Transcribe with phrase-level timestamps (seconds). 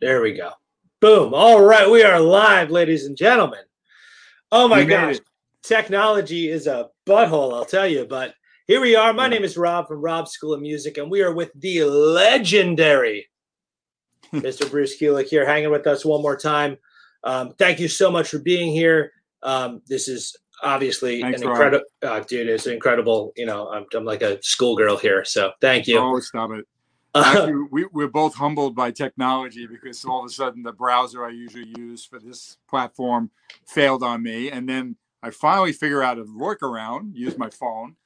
[0.00, 0.50] There we go.
[1.00, 1.32] Boom.
[1.32, 1.90] All right.
[1.90, 3.60] We are live, ladies and gentlemen.
[4.52, 5.16] Oh my gosh.
[5.62, 8.04] Technology is a butthole, I'll tell you.
[8.04, 8.34] But
[8.66, 9.12] here we are.
[9.12, 13.28] My name is Rob from Rob's School of Music, and we are with the legendary
[14.32, 14.70] Mr.
[14.70, 16.76] Bruce Kulick here, hanging with us one more time.
[17.24, 19.12] Um, thank you so much for being here.
[19.42, 22.48] Um, this is obviously Thanks, an incredible, uh, dude.
[22.48, 23.32] It's incredible.
[23.36, 25.24] You know, I'm, I'm like a schoolgirl here.
[25.24, 25.98] So thank you.
[25.98, 26.66] Oh, stop it.
[27.24, 31.30] Actually, we, we're both humbled by technology because all of a sudden the browser I
[31.30, 33.30] usually use for this platform
[33.66, 34.50] failed on me.
[34.50, 37.96] And then I finally figure out a workaround, use my phone,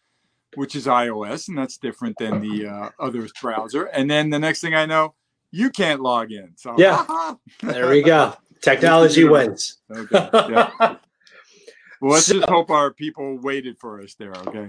[0.54, 3.84] which is iOS, and that's different than the uh, other browser.
[3.84, 5.14] And then the next thing I know,
[5.50, 6.52] you can't log in.
[6.56, 8.34] So yeah, there we go.
[8.62, 9.78] Technology wins.
[9.90, 10.28] Okay.
[10.32, 10.70] Yeah.
[12.00, 14.32] well, let's so, just hope our people waited for us there.
[14.46, 14.68] Okay.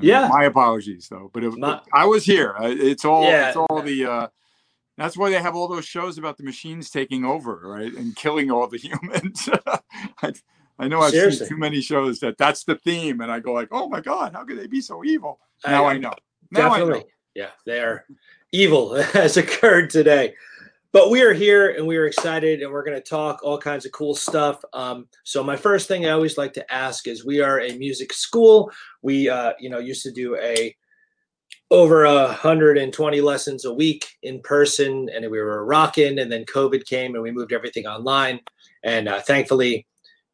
[0.00, 0.28] Yeah.
[0.28, 2.54] My apologies though, but it, My, I was here.
[2.60, 3.24] It's all.
[3.24, 3.48] Yeah.
[3.48, 4.06] It's all the.
[4.06, 4.28] uh
[4.96, 8.50] That's why they have all those shows about the machines taking over, right, and killing
[8.50, 9.48] all the humans.
[10.22, 10.32] I,
[10.78, 11.46] I know I've Seriously.
[11.46, 14.32] seen too many shows that that's the theme, and I go like, "Oh my god,
[14.32, 16.14] how could they be so evil?" Now I, I know.
[16.50, 16.94] Now definitely.
[16.94, 17.06] I know.
[17.34, 18.04] Yeah, they are
[18.52, 20.34] evil has occurred today.
[20.92, 23.86] But we are here and we are excited and we're going to talk all kinds
[23.86, 24.62] of cool stuff.
[24.74, 28.12] Um, so my first thing I always like to ask is we are a music
[28.12, 28.70] school.
[29.00, 30.76] We, uh, you know, used to do a
[31.70, 36.84] over a 120 lessons a week in person and we were rocking and then covid
[36.84, 38.38] came and we moved everything online
[38.84, 39.86] and uh, thankfully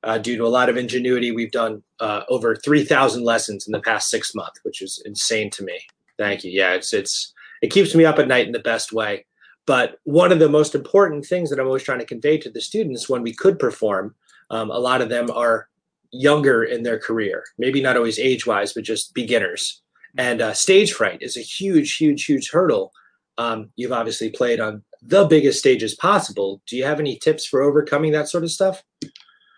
[0.02, 3.80] uh, due to a lot of ingenuity we've done uh, over 3000 lessons in the
[3.80, 5.78] past six months which is insane to me
[6.18, 9.24] thank you yeah it's it's it keeps me up at night in the best way
[9.68, 12.58] but one of the most important things that I'm always trying to convey to the
[12.58, 14.14] students when we could perform,
[14.48, 15.68] um, a lot of them are
[16.10, 19.82] younger in their career, maybe not always age wise, but just beginners.
[20.16, 22.92] And uh, stage fright is a huge, huge, huge hurdle.
[23.36, 26.62] Um, you've obviously played on the biggest stages possible.
[26.66, 28.82] Do you have any tips for overcoming that sort of stuff?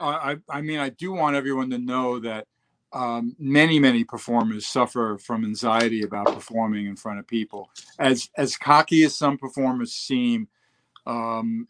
[0.01, 2.49] I, I mean, I do want everyone to know that
[2.93, 7.71] um, many many performers suffer from anxiety about performing in front of people.
[7.99, 10.49] As as cocky as some performers seem
[11.07, 11.69] um,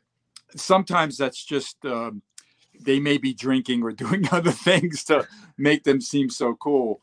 [0.57, 2.11] sometimes that's just uh,
[2.81, 5.27] they may be drinking or doing other things to
[5.59, 7.01] make them seem so cool.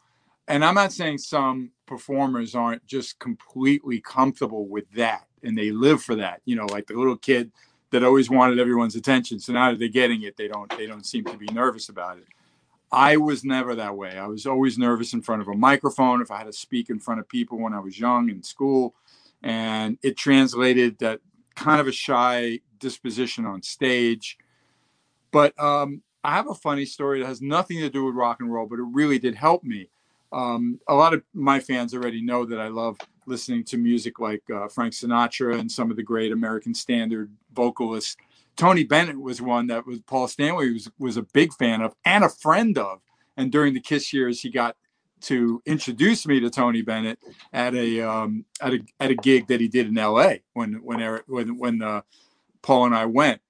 [0.50, 6.02] And i'm not saying some performers aren't just completely comfortable with that and they live
[6.02, 7.52] for that you know like the little kid
[7.92, 11.06] that always wanted everyone's attention so now that they're getting it they don't they don't
[11.06, 12.26] seem to be nervous about it
[12.92, 14.18] I was never that way.
[14.18, 17.00] I was always nervous in front of a microphone if I had to speak in
[17.00, 18.96] front of people when I was young in school.
[19.44, 21.20] And it translated that
[21.56, 24.38] kind of a shy disposition on stage.
[25.32, 28.52] But um, I have a funny story that has nothing to do with rock and
[28.52, 29.90] roll, but it really did help me.
[30.32, 34.44] Um, a lot of my fans already know that I love listening to music like
[34.54, 38.18] uh, Frank Sinatra and some of the great American standard vocalists.
[38.58, 42.24] Tony Bennett was one that was Paul Stanley was was a big fan of and
[42.24, 43.00] a friend of.
[43.38, 44.76] And during the Kiss years, he got
[45.22, 47.20] to introduce me to Tony Bennett
[47.54, 50.42] at a um, at a at a gig that he did in L.A.
[50.54, 52.02] when when Eric, when when uh,
[52.62, 53.42] Paul and I went.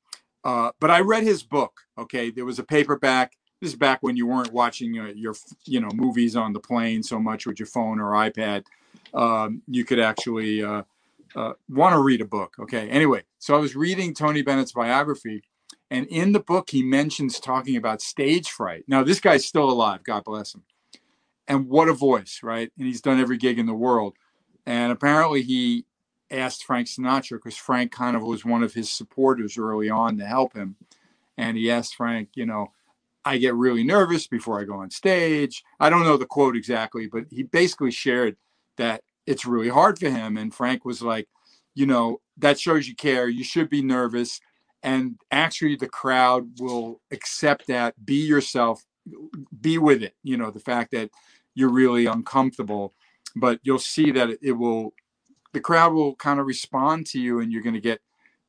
[0.43, 1.81] Uh, but I read his book.
[1.97, 3.33] Okay, there was a paperback.
[3.61, 5.35] This is back when you weren't watching uh, your
[5.65, 8.65] you know movies on the plane so much with your phone or iPad.
[9.13, 10.63] Um, you could actually
[11.35, 12.55] uh, want to read a book.
[12.59, 12.89] Okay.
[12.89, 15.43] Anyway, so I was reading Tony Bennett's biography,
[15.89, 18.83] and in the book, he mentions talking about stage fright.
[18.87, 20.03] Now, this guy's still alive.
[20.03, 20.63] God bless him.
[21.47, 22.71] And what a voice, right?
[22.77, 24.15] And he's done every gig in the world.
[24.65, 25.85] And apparently, he
[26.29, 30.25] asked Frank Sinatra because Frank kind of was one of his supporters early on to
[30.25, 30.75] help him.
[31.37, 32.73] And he asked Frank, you know,
[33.23, 35.63] I get really nervous before I go on stage.
[35.79, 38.37] I don't know the quote exactly, but he basically shared
[38.77, 40.37] that it's really hard for him.
[40.37, 41.27] And Frank was like,
[41.75, 43.27] you know, that shows you care.
[43.27, 44.39] You should be nervous.
[44.81, 48.03] And actually, the crowd will accept that.
[48.03, 48.85] Be yourself,
[49.61, 50.15] be with it.
[50.23, 51.11] You know, the fact that
[51.53, 52.93] you're really uncomfortable,
[53.35, 54.93] but you'll see that it will,
[55.53, 57.99] the crowd will kind of respond to you and you're going to get,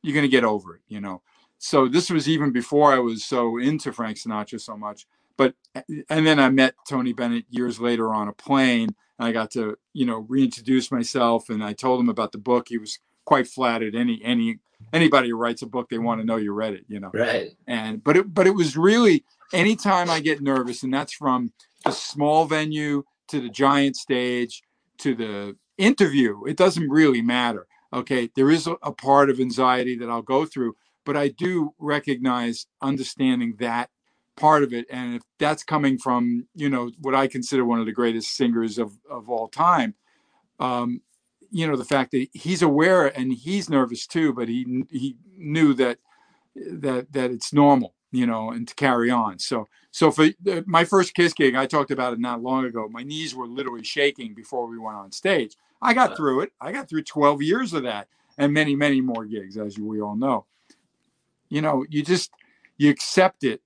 [0.03, 1.23] you're going to get over it, you know.
[1.59, 5.07] So this was even before I was so into Frank Sinatra so much.
[5.37, 9.51] But, eh, and then I met Tony Bennett years later on a plane I got
[9.53, 12.69] to, you know, reintroduce myself and I told him about the book.
[12.69, 13.95] He was quite flattered.
[13.95, 14.59] Any any
[14.93, 17.11] anybody who writes a book, they want to know you read it, you know.
[17.13, 17.51] Right.
[17.67, 21.53] And but it but it was really anytime I get nervous, and that's from
[21.85, 24.63] the small venue to the giant stage
[24.99, 26.45] to the interview.
[26.47, 27.67] It doesn't really matter.
[27.93, 28.31] Okay.
[28.35, 32.67] There is a, a part of anxiety that I'll go through, but I do recognize
[32.83, 33.91] understanding that
[34.39, 37.87] part of it and if that's coming from you know what i consider one of
[37.87, 39.95] the greatest singers of of all time
[40.61, 41.01] um
[41.51, 45.75] you know the fact that he's aware and he's nervous too, but he he knew
[45.75, 45.99] that
[46.55, 49.39] that that it's normal, you know, and to carry on.
[49.39, 52.89] So so for the, my first Kiss gig, I talked about it not long ago.
[52.91, 55.57] My knees were literally shaking before we went on stage.
[55.81, 56.53] I got through it.
[56.61, 60.17] I got through 12 years of that and many many more gigs, as we all
[60.17, 60.45] know.
[61.49, 62.31] You know, you just
[62.77, 63.63] you accept it,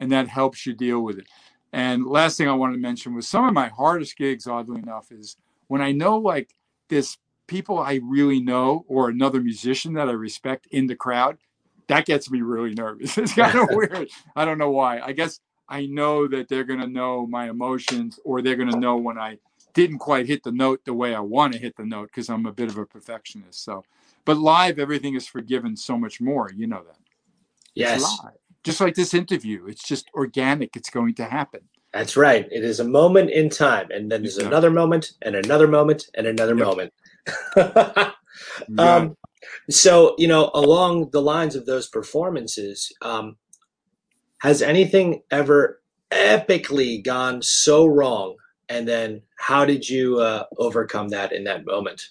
[0.00, 1.26] and that helps you deal with it.
[1.72, 5.12] And last thing I wanted to mention was some of my hardest gigs, oddly enough,
[5.12, 5.36] is
[5.66, 6.54] when I know like
[6.88, 11.38] this people I really know or another musician that I respect in the crowd,
[11.88, 13.18] that gets me really nervous.
[13.18, 14.08] It's kind of weird.
[14.36, 15.00] I don't know why.
[15.00, 18.78] I guess I know that they're going to know my emotions or they're going to
[18.78, 19.38] know when I
[19.74, 22.46] didn't quite hit the note the way I want to hit the note because I'm
[22.46, 23.62] a bit of a perfectionist.
[23.64, 23.84] So,
[24.24, 26.50] but live, everything is forgiven so much more.
[26.54, 26.96] You know that.
[27.74, 28.18] Yes.
[28.64, 30.76] Just like this interview, it's just organic.
[30.76, 31.60] It's going to happen.
[31.92, 32.46] That's right.
[32.50, 34.46] It is a moment in time, and then there's yeah.
[34.46, 36.66] another moment, and another moment, and another yep.
[36.66, 36.92] moment.
[38.78, 39.16] um,
[39.70, 43.36] so you know, along the lines of those performances, um,
[44.42, 48.36] has anything ever epically gone so wrong?
[48.68, 52.10] And then, how did you uh, overcome that in that moment?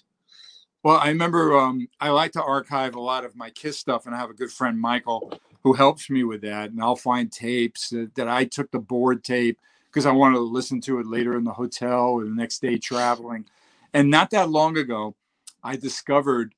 [0.82, 4.14] Well, I remember um, I like to archive a lot of my Kiss stuff, and
[4.14, 6.70] I have a good friend Michael who helps me with that.
[6.70, 10.42] And I'll find tapes that, that I took the board tape because I wanted to
[10.42, 13.46] listen to it later in the hotel or the next day traveling.
[13.92, 15.14] And not that long ago,
[15.62, 16.54] I discovered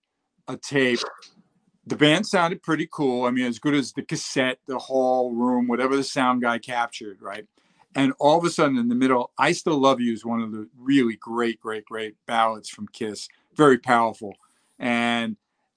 [0.49, 1.01] a tape.
[1.87, 3.25] The band sounded pretty cool.
[3.25, 7.23] I mean, as good as the cassette, the hall room, whatever the sound guy captured,
[7.23, 7.47] right?
[7.95, 10.53] And all of a sudden, in the middle, I Still Love You is one of
[10.53, 13.29] the really great, great, great ballads from Kiss.
[13.55, 14.35] Very powerful.
[14.79, 15.37] And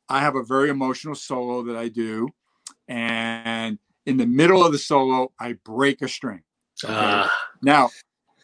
[0.10, 2.30] I have a very emotional solo that I do.
[2.88, 6.42] And in the middle of the solo, I break a string.
[6.84, 6.94] Okay?
[6.94, 7.28] Uh.
[7.62, 7.90] Now,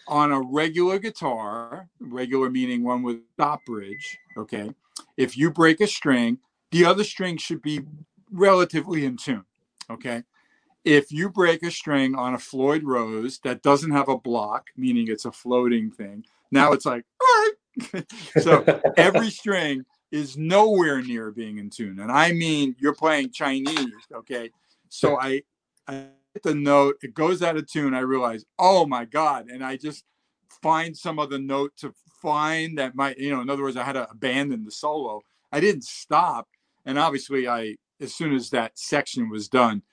[0.08, 4.72] on a regular guitar, regular meaning one with stop bridge, okay,
[5.18, 6.40] if you break a string,
[6.72, 7.82] the other string should be
[8.32, 9.46] relatively in tune,
[9.90, 10.24] okay?
[10.84, 15.08] If you break a string on a Floyd Rose that doesn't have a block, meaning
[15.08, 17.06] it's a floating thing, now it's like,
[18.40, 22.00] so every string is nowhere near being in tune.
[22.00, 24.52] And I mean, you're playing Chinese, okay?
[24.90, 25.44] So I,
[25.88, 27.94] I hit the note, it goes out of tune.
[27.94, 29.50] I realize, oh my God.
[29.50, 30.04] And I just
[30.62, 33.94] find some other note to find that might, you know, in other words, I had
[33.94, 35.22] to abandon the solo.
[35.52, 36.48] I didn't stop.
[36.86, 39.84] And obviously I, as soon as that section was done,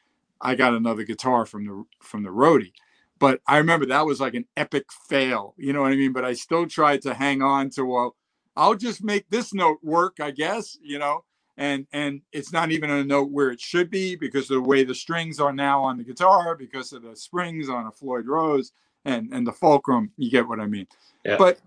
[0.41, 2.73] I got another guitar from the, from the roadie.
[3.19, 6.13] But I remember that was like an epic fail, you know what I mean?
[6.13, 8.17] But I still tried to hang on to, well,
[8.57, 11.25] I'll just make this note work, I guess, you know
[11.57, 14.85] and and it's not even a note where it should be because of the way
[14.85, 18.73] the strings are now on the guitar because of the springs on a floyd rose
[19.05, 20.87] and and the fulcrum you get what i mean
[21.25, 21.37] yeah.
[21.37, 21.59] but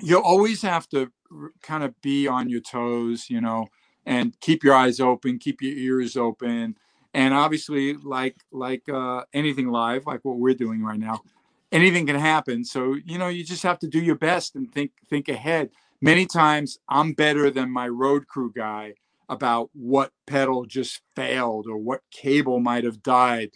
[0.00, 1.10] you always have to
[1.62, 3.66] kind of be on your toes you know
[4.04, 6.76] and keep your eyes open keep your ears open
[7.14, 11.20] and obviously like like uh, anything live like what we're doing right now
[11.72, 14.92] anything can happen so you know you just have to do your best and think
[15.08, 15.70] think ahead
[16.00, 18.92] many times i'm better than my road crew guy
[19.28, 23.50] about what pedal just failed or what cable might have died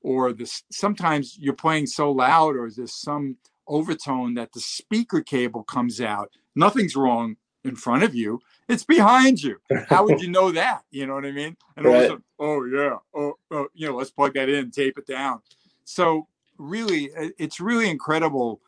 [0.00, 3.36] or this sometimes you're playing so loud or there's some
[3.66, 6.30] overtone that the speaker cable comes out.
[6.56, 8.40] Nothing's wrong in front of you.
[8.68, 9.58] It's behind you.
[9.88, 10.82] How would you know that?
[10.90, 11.56] You know what i mean?
[11.76, 12.08] And right.
[12.08, 12.96] sudden, oh yeah.
[13.14, 15.40] Oh, oh you know let's plug that in tape it down.
[15.84, 16.26] So
[16.58, 18.60] really it's really incredible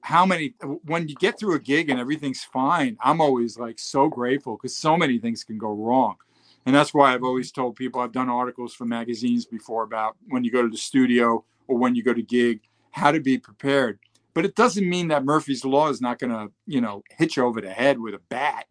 [0.00, 4.08] how many when you get through a gig and everything's fine i'm always like so
[4.08, 6.16] grateful because so many things can go wrong.
[6.66, 7.62] And that's why i've always mm-hmm.
[7.62, 11.44] told people i've done articles for magazines before about when you go to the studio
[11.66, 13.98] or when you go to gig how to be prepared.
[14.34, 17.44] But it doesn't mean that murphy's law is not going to you know hit you
[17.44, 18.66] over the head with a bat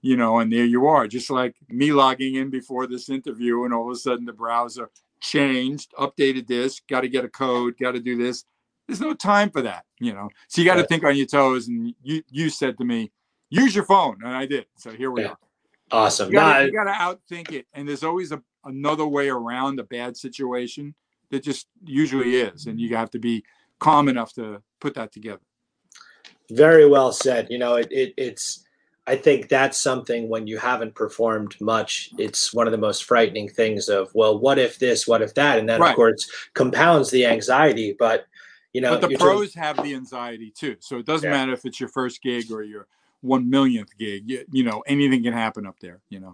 [0.00, 1.06] you know and there you are.
[1.08, 4.90] Just like me logging in before this interview and all of a sudden the browser
[5.20, 8.44] changed updated this got to get a code got to do this
[8.88, 10.28] there's no time for that, you know.
[10.48, 10.88] So you got to right.
[10.88, 11.68] think on your toes.
[11.68, 13.12] And you you said to me,
[13.50, 14.66] use your phone, and I did.
[14.76, 15.28] So here we yeah.
[15.28, 15.38] are.
[15.90, 16.28] Awesome.
[16.28, 20.94] You got to outthink it, and there's always a, another way around a bad situation.
[21.30, 23.44] That just usually is, and you have to be
[23.78, 25.42] calm enough to put that together.
[26.50, 27.48] Very well said.
[27.50, 28.64] You know, it, it it's.
[29.06, 33.48] I think that's something when you haven't performed much, it's one of the most frightening
[33.48, 35.58] things of, well, what if this, what if that?
[35.58, 35.88] And that, right.
[35.88, 37.96] of course, compounds the anxiety.
[37.98, 38.26] But
[38.78, 40.76] you know, but the pros have the anxiety too.
[40.78, 41.36] So it doesn't yeah.
[41.36, 42.86] matter if it's your first gig or your
[43.22, 44.22] one millionth gig.
[44.30, 45.98] You, you know, anything can happen up there.
[46.10, 46.32] You know,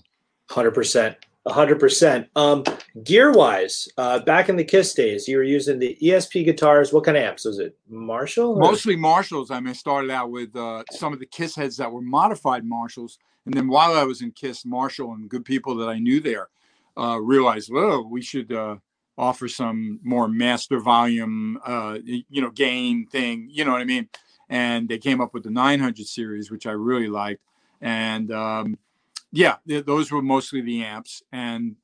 [0.50, 2.28] hundred percent, hundred percent.
[2.36, 2.62] Um,
[3.02, 6.92] gear wise, uh, back in the Kiss days, you were using the ESP guitars.
[6.92, 7.78] What kind of amps was it?
[7.88, 8.56] Marshall?
[8.56, 8.60] Or?
[8.60, 9.50] Mostly Marshalls.
[9.50, 13.18] I mean, started out with uh, some of the Kiss heads that were modified Marshalls,
[13.46, 16.48] and then while I was in Kiss, Marshall and good people that I knew there
[16.98, 18.76] uh, realized, well, we should uh,
[19.16, 23.49] offer some more master volume, uh, you know, gain thing.
[23.50, 24.09] You know what I mean?
[24.49, 27.42] And they came up with the 900 series, which I really liked,
[27.80, 28.78] and um,
[29.33, 31.23] yeah, th- those were mostly the amps.
[31.33, 31.76] And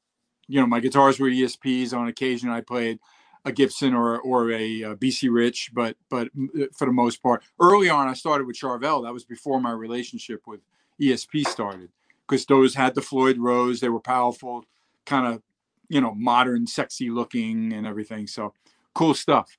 [0.46, 1.96] you know, my guitars were ESPs.
[1.96, 2.98] On occasion, I played
[3.44, 7.42] a Gibson or or a, a, BC Rich, but but uh, for the most part,
[7.58, 9.04] early on, I started with Charvel.
[9.04, 10.60] That was before my relationship with
[11.00, 11.88] ESP started,
[12.28, 13.80] because those had the Floyd Rose.
[13.80, 14.64] They were powerful,
[15.06, 15.42] kind of
[15.90, 18.26] you know modern, sexy looking, and everything.
[18.26, 18.54] So
[18.94, 19.50] cool stuff.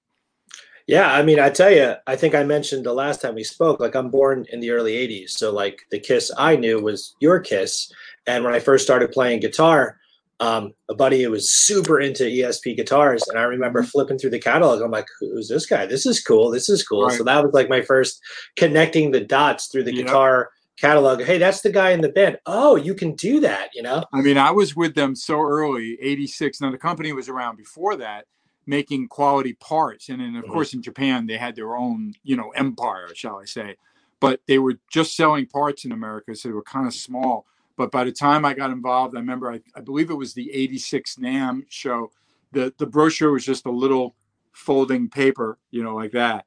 [0.88, 3.80] Yeah, I mean, I tell you, I think I mentioned the last time we spoke,
[3.80, 5.30] like I'm born in the early 80s.
[5.30, 7.92] So, like, the Kiss I knew was your Kiss.
[8.28, 10.00] And when I first started playing guitar,
[10.42, 13.90] um, a buddy who was super into ESP guitars, and I remember mm-hmm.
[13.90, 14.82] flipping through the catalog.
[14.82, 15.86] I'm like, "Who's this guy?
[15.86, 16.50] This is cool.
[16.50, 17.18] This is cool." Right.
[17.18, 18.20] So that was like my first
[18.58, 20.08] connecting the dots through the yep.
[20.08, 20.50] guitar
[20.82, 21.22] catalog.
[21.22, 22.40] Hey, that's the guy in the band.
[22.48, 24.04] Oh, you can do that, you know?
[24.12, 26.60] I mean, I was with them so early, 86.
[26.60, 28.26] Now the company was around before that,
[28.66, 30.10] making quality parts.
[30.10, 30.54] And then, of mm-hmm.
[30.54, 33.76] course, in Japan, they had their own, you know, empire, shall I say.
[34.20, 37.46] But they were just selling parts in America, so they were kind of small.
[37.78, 40.52] But by the time I got involved, I remember, I, I believe it was the
[40.52, 42.12] 86 NAMM show.
[42.52, 44.16] The, the brochure was just a little
[44.52, 46.46] folding paper, you know, like that.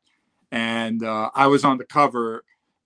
[0.53, 2.45] And uh, I was on the cover,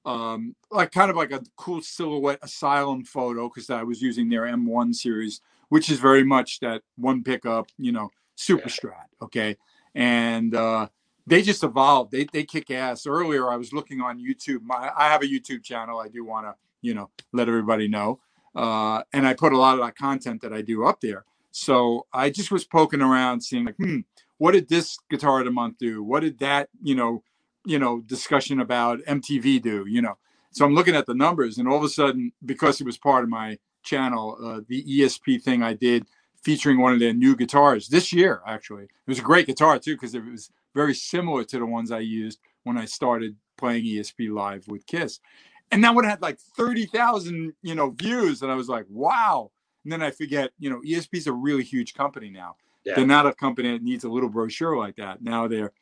[0.09, 4.45] um, like kind of like a cool silhouette asylum photo because I was using their
[4.45, 9.05] M1 series, which is very much that one pickup, you know, super strat.
[9.21, 9.59] Okay.
[9.95, 10.89] And uh,
[11.27, 12.11] they just evolved.
[12.11, 13.07] They, they kick ass.
[13.07, 14.63] Earlier, I was looking on YouTube.
[14.63, 16.01] My, I have a YouTube channel.
[16.01, 18.19] I do want to, you know, let everybody know.
[18.57, 21.27] Uh, and I put a lot of that content that I do up there.
[21.51, 23.99] So I just was poking around, seeing like, hmm,
[24.39, 26.03] what did this guitar of the month do?
[26.03, 27.23] What did that, you know,
[27.69, 29.85] you know, discussion about MTV do?
[29.87, 30.17] You know,
[30.51, 33.25] so I'm looking at the numbers, and all of a sudden, because it was part
[33.25, 36.07] of my channel, uh, the ESP thing I did
[36.43, 38.43] featuring one of their new guitars this year.
[38.47, 41.91] Actually, it was a great guitar too because it was very similar to the ones
[41.91, 45.21] I used when I started playing ESP live with Kiss,
[45.71, 49.51] and that one had like thirty thousand you know views, and I was like, wow.
[49.85, 52.57] And then I forget, you know, ESP's a really huge company now.
[52.85, 52.95] Yeah.
[52.97, 55.23] They're not a company that needs a little brochure like that.
[55.23, 55.73] Now they're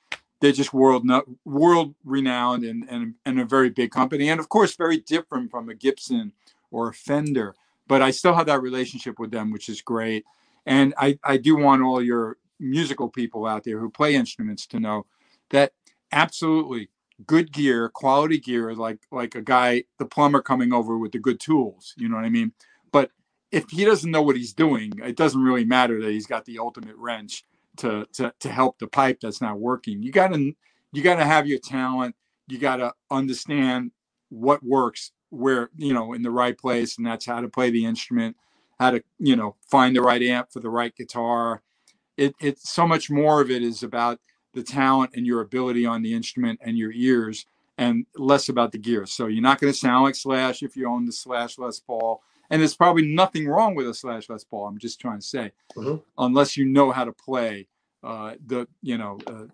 [0.40, 1.08] they're just world
[1.44, 5.68] world renowned and, and and a very big company, and of course very different from
[5.68, 6.32] a Gibson
[6.70, 7.54] or a Fender.
[7.88, 10.24] But I still have that relationship with them, which is great.
[10.66, 14.80] And I, I do want all your musical people out there who play instruments to
[14.80, 15.06] know
[15.50, 15.72] that
[16.10, 16.88] absolutely
[17.26, 21.40] good gear, quality gear, like like a guy, the plumber coming over with the good
[21.40, 21.94] tools.
[21.96, 22.52] You know what I mean?
[22.90, 23.10] But
[23.52, 26.58] if he doesn't know what he's doing, it doesn't really matter that he's got the
[26.58, 27.44] ultimate wrench
[27.78, 30.02] to to to help the pipe that's not working.
[30.02, 30.52] You gotta
[30.92, 32.14] you gotta have your talent.
[32.48, 33.92] You gotta understand
[34.28, 37.84] what works where you know in the right place, and that's how to play the
[37.84, 38.36] instrument
[38.78, 41.62] how to you know find the right amp for the right guitar
[42.16, 44.20] it it's so much more of it is about
[44.54, 47.46] the talent and your ability on the instrument and your ears
[47.78, 50.88] and less about the gear so you're not going to sound like slash if you
[50.88, 54.66] own the slash les paul and there's probably nothing wrong with a slash les paul
[54.66, 55.96] i'm just trying to say mm-hmm.
[56.18, 57.66] unless you know how to play
[58.02, 59.44] uh, the you know uh,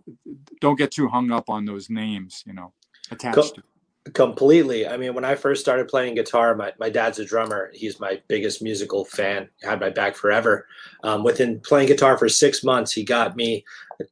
[0.60, 2.72] don't get too hung up on those names you know
[3.10, 3.62] attached to
[4.14, 4.88] Completely.
[4.88, 7.70] I mean, when I first started playing guitar, my, my dad's a drummer.
[7.72, 10.66] He's my biggest musical fan, had my back forever.
[11.04, 13.64] Um, within playing guitar for six months, he got me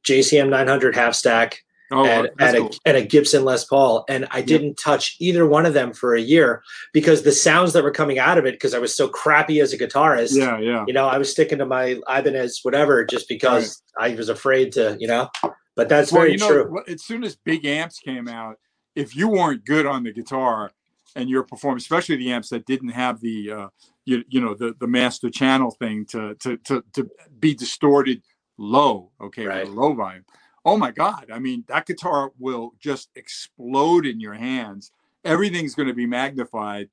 [0.05, 2.67] JCM 900 half stack oh, and, and, cool.
[2.69, 4.05] a, and, a, Gibson Les Paul.
[4.09, 7.85] And I didn't touch either one of them for a year because the sounds that
[7.85, 10.37] were coming out of it, because I was so crappy as a guitarist.
[10.37, 10.85] Yeah, yeah.
[10.87, 14.13] You know, I was sticking to my Ibanez, whatever, just because right.
[14.13, 15.29] I was afraid to, you know,
[15.77, 16.83] but that's well, very you know, true.
[16.89, 18.57] As soon as big amps came out,
[18.95, 20.71] if you weren't good on the guitar
[21.17, 23.69] and your performance, especially the amps that didn't have the uh,
[24.05, 28.23] you, you know the the master channel thing to to to, to be distorted
[28.59, 29.69] low, okay, right.
[29.69, 30.25] low volume.
[30.65, 31.31] Oh my God!
[31.33, 34.93] I mean, that guitar will just explode in your hands.
[35.25, 36.89] Everything's going to be magnified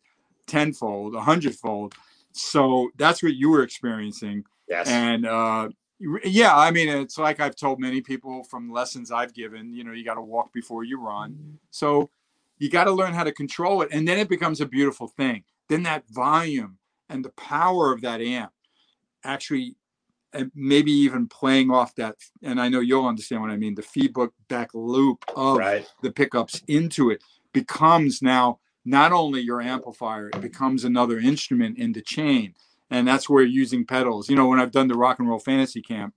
[0.47, 1.93] tenfold, a hundredfold.
[2.31, 4.45] So that's what you were experiencing.
[4.67, 4.87] Yes.
[4.87, 5.69] And uh,
[6.23, 9.91] yeah, I mean, it's like I've told many people from lessons I've given, you know,
[9.91, 11.31] you got to walk before you run.
[11.31, 11.55] Mm-hmm.
[11.71, 12.09] So
[12.57, 13.89] you got to learn how to control it.
[13.91, 15.43] And then it becomes a beautiful thing.
[15.69, 16.77] Then that volume
[17.09, 18.51] and the power of that amp
[19.23, 19.75] actually,
[20.37, 22.15] and maybe even playing off that.
[22.43, 25.85] And I know you'll understand what I mean the feedback back loop of right.
[26.01, 31.91] the pickups into it becomes now not only your amplifier, it becomes another instrument in
[31.91, 32.53] the chain
[32.89, 34.29] and that's where using pedals.
[34.29, 36.13] You know, when I've done the rock and roll fantasy camp,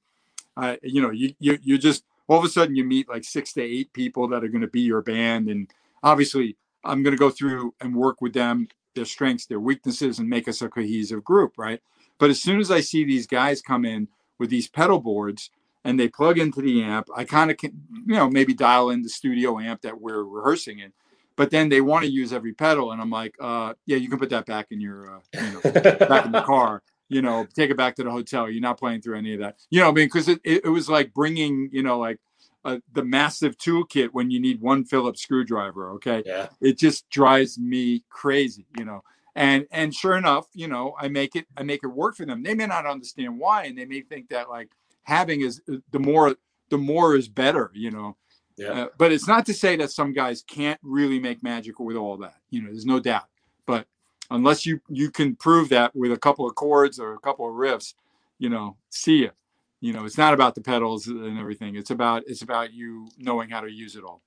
[0.56, 3.52] I you know you you you just all of a sudden you meet like six
[3.54, 5.70] to eight people that are going to be your band, and
[6.02, 10.28] obviously I'm going to go through and work with them, their strengths, their weaknesses, and
[10.28, 11.80] make us a cohesive group, right?
[12.20, 14.06] But as soon as I see these guys come in
[14.38, 15.50] with these pedal boards
[15.84, 17.72] and they plug into the amp, I kind of can,
[18.06, 20.92] you know, maybe dial in the studio amp that we're rehearsing in.
[21.36, 24.18] But then they want to use every pedal, and I'm like, uh, yeah, you can
[24.18, 25.60] put that back in your, uh, you know,
[26.06, 26.82] back in the car.
[27.08, 28.48] You know, take it back to the hotel.
[28.48, 29.56] You're not playing through any of that.
[29.70, 32.18] You know, I mean, because it, it, it was like bringing, you know, like
[32.64, 35.90] uh, the massive toolkit when you need one Phillips screwdriver.
[35.92, 36.48] Okay, Yeah.
[36.60, 39.02] it just drives me crazy, you know.
[39.34, 42.42] And and sure enough, you know, I make it I make it work for them.
[42.42, 44.70] They may not understand why, and they may think that like
[45.02, 46.36] having is uh, the more
[46.70, 48.16] the more is better, you know.
[48.56, 48.72] Yeah.
[48.72, 52.16] Uh, but it's not to say that some guys can't really make magic with all
[52.18, 52.36] that.
[52.50, 53.24] You know, there's no doubt.
[53.66, 53.86] But
[54.30, 57.54] unless you you can prove that with a couple of chords or a couple of
[57.54, 57.94] riffs,
[58.38, 59.34] you know, see it.
[59.80, 61.76] You know, it's not about the pedals and everything.
[61.76, 64.22] It's about it's about you knowing how to use it all.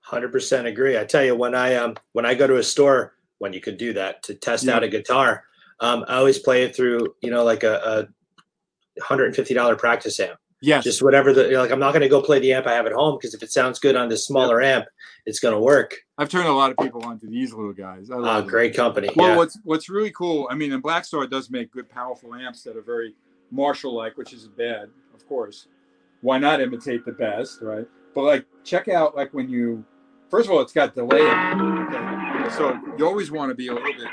[0.00, 0.98] Hundred percent agree.
[0.98, 3.76] I tell you, when I um when I go to a store, when you could
[3.76, 4.76] do that to test Yeah.
[4.76, 5.44] out a guitar,
[5.80, 8.06] um, I always play it through, you know, like a,
[8.98, 10.38] a hundred and fifty dollar practice amp.
[10.64, 11.72] Yeah, Just whatever the you know, like.
[11.72, 13.50] I'm not going to go play the amp I have at home because if it
[13.50, 14.84] sounds good on this smaller amp,
[15.26, 15.96] it's going to work.
[16.18, 18.12] I've turned a lot of people onto these little guys.
[18.12, 19.08] I Uh, great company.
[19.16, 19.36] Well, yeah.
[19.36, 22.82] what's what's really cool, I mean, and Blackstar does make good, powerful amps that are
[22.94, 23.16] very
[23.50, 25.66] Marshall-like, which isn't bad, of course.
[26.20, 27.88] Why not imitate the best, right?
[28.14, 29.84] But like, check out like when you,
[30.32, 32.48] first of all, it's got delay, okay?
[32.56, 34.08] so you always want to be a little bit.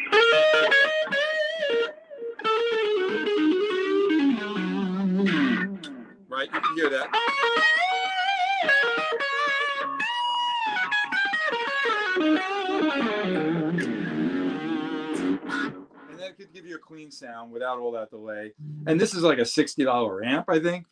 [6.30, 7.10] Right, you can hear that.
[14.90, 18.54] and that could give you a clean sound without all that delay.
[18.88, 20.86] And this is like a sixty dollar amp, I think.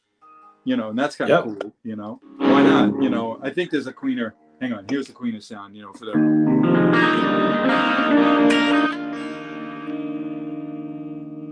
[0.64, 1.62] You know, and that's kind of Yep.
[1.62, 1.74] cool.
[1.84, 3.02] You know, why not?
[3.02, 4.36] You know, I think there's a cleaner.
[4.60, 5.76] Hang on, here's the Queen of sound.
[5.76, 6.14] You know, for the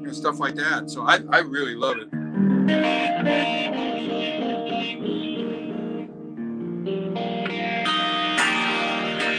[0.04, 0.90] and stuff like that.
[0.90, 2.10] So I I really love it.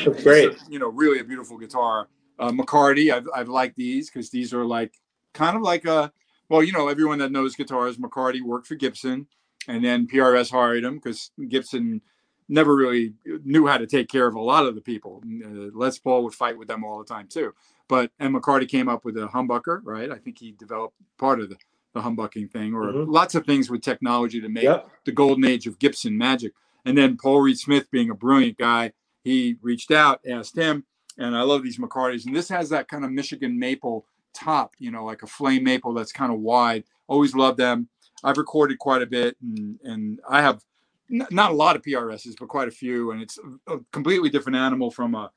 [0.06, 0.52] That's great.
[0.52, 2.08] A, you know, really a beautiful guitar.
[2.38, 4.94] Uh, McCarty, I've, I've liked these because these are like
[5.34, 6.12] kind of like a,
[6.48, 9.26] well, you know, everyone that knows guitars, McCarty worked for Gibson
[9.66, 12.02] and then PRS hired him because Gibson
[12.48, 15.22] never really knew how to take care of a lot of the people.
[15.44, 17.52] Uh, Les Paul would fight with them all the time too.
[17.88, 20.10] But, and McCarty came up with a humbucker, right?
[20.10, 21.56] I think he developed part of the,
[21.94, 23.06] the humbucking thing or Mhm.
[23.08, 24.90] lots of things with technology to make Yep.
[25.04, 26.52] the golden age of Gibson magic.
[26.84, 28.92] And then Paul Reed Smith, being a brilliant guy,
[29.24, 30.84] he reached out, asked him,
[31.18, 32.26] and I love these McCartys.
[32.26, 35.94] And this has that kind of Michigan maple top, you know, like a flame maple
[35.94, 36.84] that's kind of wide.
[37.08, 37.88] Always loved them.
[38.22, 40.62] I've recorded quite a bit, and and I have
[41.08, 43.12] not a lot of PRSs, but quite a few.
[43.12, 43.38] And it's
[43.68, 45.30] a, completely different animal from a,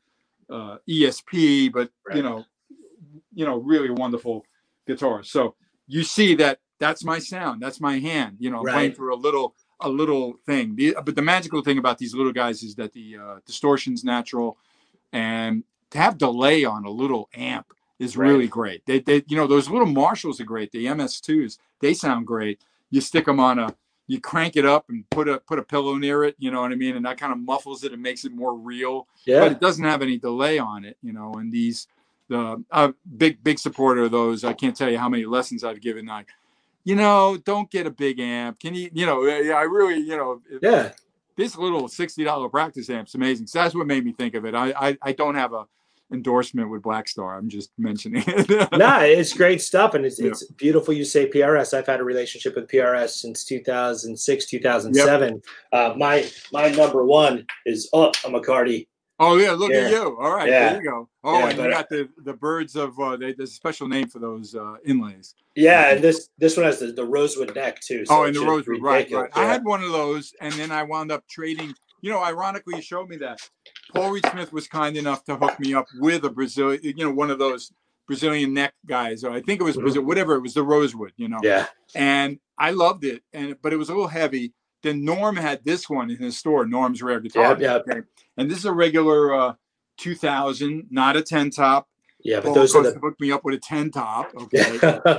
[0.50, 2.46] uh ESP, but you know,
[3.34, 4.46] you know, really wonderful
[4.88, 5.24] guitar.
[5.24, 5.56] So
[5.88, 8.38] you see that that's my sound, that's my hand.
[8.40, 8.96] You know, I'm playing Right.
[8.96, 10.76] through a little a little thing.
[10.76, 14.58] The, but the magical thing about these little guys is that the uh, distortion's natural,
[15.14, 18.30] and to have delay on a little amp is Right.
[18.30, 18.86] really great.
[18.86, 20.72] They, they, you know, those little Marshalls are great.
[20.72, 22.60] The MS2s, they sound great.
[22.92, 23.76] You stick them on a,
[24.10, 26.36] you crank it up and put a put a pillow near it.
[26.40, 26.96] You know what I mean?
[26.96, 29.08] And that kind of muffles it and makes it more real.
[29.26, 29.42] Yeah.
[29.42, 30.98] But it doesn't have any delay on it.
[31.04, 31.88] You know, and these,
[32.28, 34.44] the uh, big big supporter of those.
[34.44, 36.08] I can't tell you how many lessons I've given.
[36.08, 36.28] Like,
[36.84, 38.60] you know, don't get a big amp.
[38.60, 40.92] Can you, you know, yeah, I really, you know, Yeah.
[41.36, 43.46] this little sixty dollar practice amp's amazing.
[43.46, 44.56] So that's what made me think of it.
[44.56, 45.68] I I, I don't have a
[46.12, 47.38] endorsement with Blackstar.
[47.38, 48.72] I'm just mentioning it.
[48.78, 50.30] nah, it's great stuff, and it's Yeah.
[50.30, 50.94] it's beautiful.
[50.94, 51.78] You say PRS.
[51.78, 55.42] I've had a relationship with PRS since 2006, 2007.
[55.72, 58.88] Uh, my my number one is oh, a McCarty.
[59.20, 59.78] oh yeah, look Yeah.
[59.82, 60.18] at you.
[60.20, 60.74] All right, Yeah.
[60.74, 61.10] there you go.
[61.24, 64.20] Oh, and you got the the birds of uh, they, there's a special name for
[64.20, 65.36] those uh, inlays.
[65.56, 68.06] Yeah, and this this one has the, the rosewood neck too.
[68.06, 69.30] so oh, and the rosewood, right, right.
[69.36, 71.74] I had one of those, and then I wound up trading.
[72.02, 73.42] You know, ironically, you showed me that
[73.94, 77.12] Paul Reed Smith was kind enough to hook me up with a Brazilian, you know,
[77.12, 77.72] one of those
[78.08, 79.24] Brazilian neck guys.
[79.24, 79.78] Or I think it was.
[79.78, 80.36] Brazil, whatever.
[80.36, 81.40] It was the rosewood, you know.
[81.44, 83.24] yeah, and I loved it.
[83.34, 84.54] And but it was a little heavy.
[84.82, 87.58] Then Norm had this one in his store, Norm's Rare Guitar.
[87.60, 87.76] Yeah.
[87.76, 88.02] Okay.
[88.38, 89.54] And this is a regular uh,
[89.98, 91.90] 2000, not a 10 top.
[92.24, 94.32] yeah, but Paul those are the to hook me up with a 10 top.
[94.40, 94.72] Okay.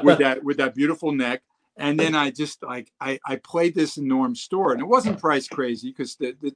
[0.02, 1.42] with that with that beautiful neck.
[1.76, 5.18] And then I just like I, I played this in Norm's store, and it wasn't
[5.18, 6.54] price crazy because the, the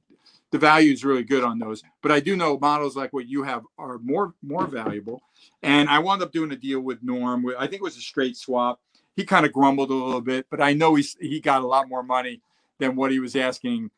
[0.51, 1.83] the value is really good on those.
[2.01, 5.21] But I do know models like what you have are more more valuable.
[5.63, 7.45] And I wound up doing a deal with Norm.
[7.57, 8.79] I think it was a straight swap.
[9.15, 11.89] He kind of grumbled a little bit, but I know he he got a lot
[11.89, 12.41] more money
[12.79, 13.89] than what he was asking,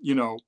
[0.00, 0.38] you know,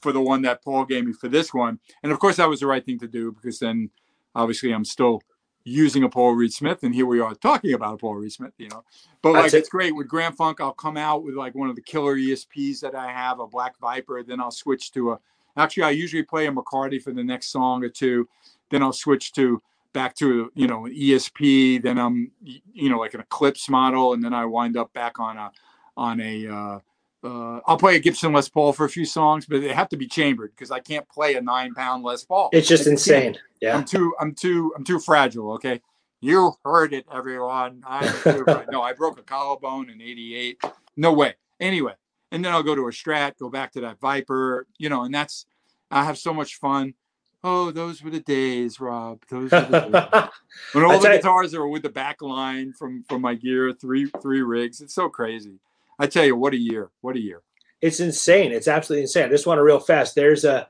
[0.00, 1.78] for the one that Paul gave me for this one.
[2.02, 3.90] And of course, that was the right thing to do because then
[4.34, 5.22] obviously I'm still
[5.68, 8.52] using a Paul Reed Smith, and here we are talking about a Paul Reed Smith,
[8.58, 8.84] you know.
[9.22, 11.82] But like it's great with Grand Funk, I'll come out with like one of the
[11.82, 15.18] killer ESPs that I have, a Black Viper, then I'll switch to a
[15.56, 18.28] actually I usually play a McCarty for the next song or two,
[18.70, 23.14] then I'll switch to back to you know an ESP, then I'm you know like
[23.14, 25.50] an Eclipse model, and then I wind up back on a
[25.96, 26.78] on a uh,
[27.24, 29.96] uh, I'll play a Gibson Les Paul for a few songs, but they have to
[29.96, 32.50] be chambered because I can't play a nine pound Les Paul.
[32.52, 33.36] It's just insane.
[33.60, 35.52] Yeah, I'm too, I'm too, I'm too fragile.
[35.54, 35.80] Okay,
[36.20, 37.82] you heard it, everyone.
[37.86, 40.62] I'm too, no, I broke a collarbone in '88.
[40.96, 41.34] No way.
[41.60, 41.94] Anyway,
[42.30, 45.12] and then I'll go to a Strat, go back to that Viper, you know, and
[45.12, 45.46] that's
[45.90, 46.94] I have so much fun.
[47.42, 49.22] Oh, those were the days, Rob.
[49.30, 50.30] Those were the days.
[50.72, 54.42] when all the guitars are with the back line from from my gear, three three
[54.42, 54.80] rigs.
[54.80, 55.58] It's so crazy.
[55.98, 56.90] I tell you, what a year!
[57.00, 57.42] What a year!
[57.80, 58.52] It's insane.
[58.52, 59.24] It's absolutely insane.
[59.24, 60.14] I just want to real fast.
[60.14, 60.68] There's a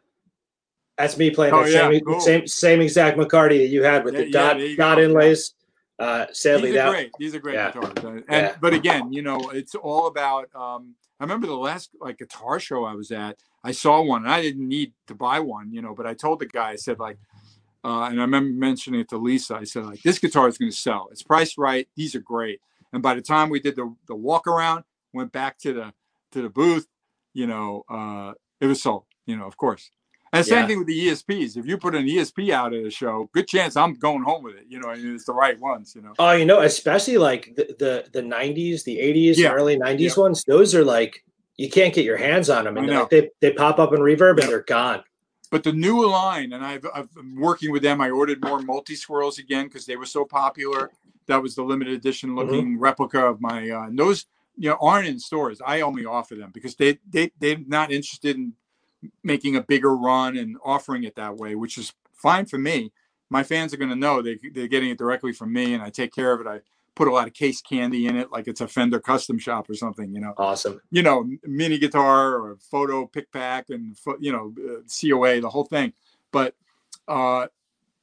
[0.99, 2.21] that's me playing oh, the yeah, same, cool.
[2.21, 5.55] same same exact McCarty that you had with yeah, the dot yeah, dot inlays.
[5.99, 7.11] Uh, sadly, these are that, great.
[7.19, 8.25] These are great guitars.
[8.29, 10.49] And but again, you know, it's all about.
[10.55, 13.39] Um, I remember the last like guitar show I was at.
[13.65, 15.95] I saw one, and I didn't need to buy one, you know.
[15.95, 17.19] But I told the guy, I said like,
[17.85, 19.57] uh, and I remember mentioning it to Lisa.
[19.57, 21.09] I said like, this guitar is going to sell.
[21.11, 21.89] It's priced right.
[21.97, 22.61] These are great.
[22.93, 25.93] And by the time we did the the walk around, went back to the
[26.33, 26.87] to the booth,
[27.35, 29.05] you know, uh, it was sold.
[29.27, 29.91] You know, of course.
[30.33, 30.61] And the yeah.
[30.61, 31.57] same thing with the ESPs.
[31.57, 34.57] If you put an ESP out at a show, good chance I'm going home with
[34.57, 34.65] it.
[34.69, 35.95] You know, it's the right ones.
[35.95, 36.13] You know.
[36.19, 39.51] Oh, you know, especially like the the, the 90s, the 80s, yeah.
[39.51, 40.23] early 90s yeah.
[40.23, 40.45] ones.
[40.45, 41.25] Those are like
[41.57, 44.41] you can't get your hands on them, and like they they pop up in reverb
[44.41, 45.03] and they're gone.
[45.51, 48.01] But the new line, and I've, I've been working with them.
[48.01, 50.91] I ordered more multi swirls again because they were so popular.
[51.27, 52.39] That was the limited edition mm-hmm.
[52.39, 52.83] looking mm-hmm.
[52.83, 54.27] replica of my uh, those
[54.59, 55.61] you know aren't in stores.
[55.65, 58.53] I only offer them because they they they're not interested in
[59.23, 62.93] making a bigger run and offering it that way, which is fine for me.
[63.31, 65.91] My fans are going to know they they're getting it directly from me, and I
[65.91, 66.47] take care of it.
[66.47, 66.61] I
[66.97, 69.75] put a lot of case candy in it, like it's a Fender custom shop or
[69.75, 70.13] something.
[70.13, 70.81] You know, awesome.
[70.91, 75.65] You know, mini guitar or photo pick pack and you know uh, COA, the whole
[75.65, 75.93] thing.
[76.33, 76.57] But
[77.07, 77.47] uh,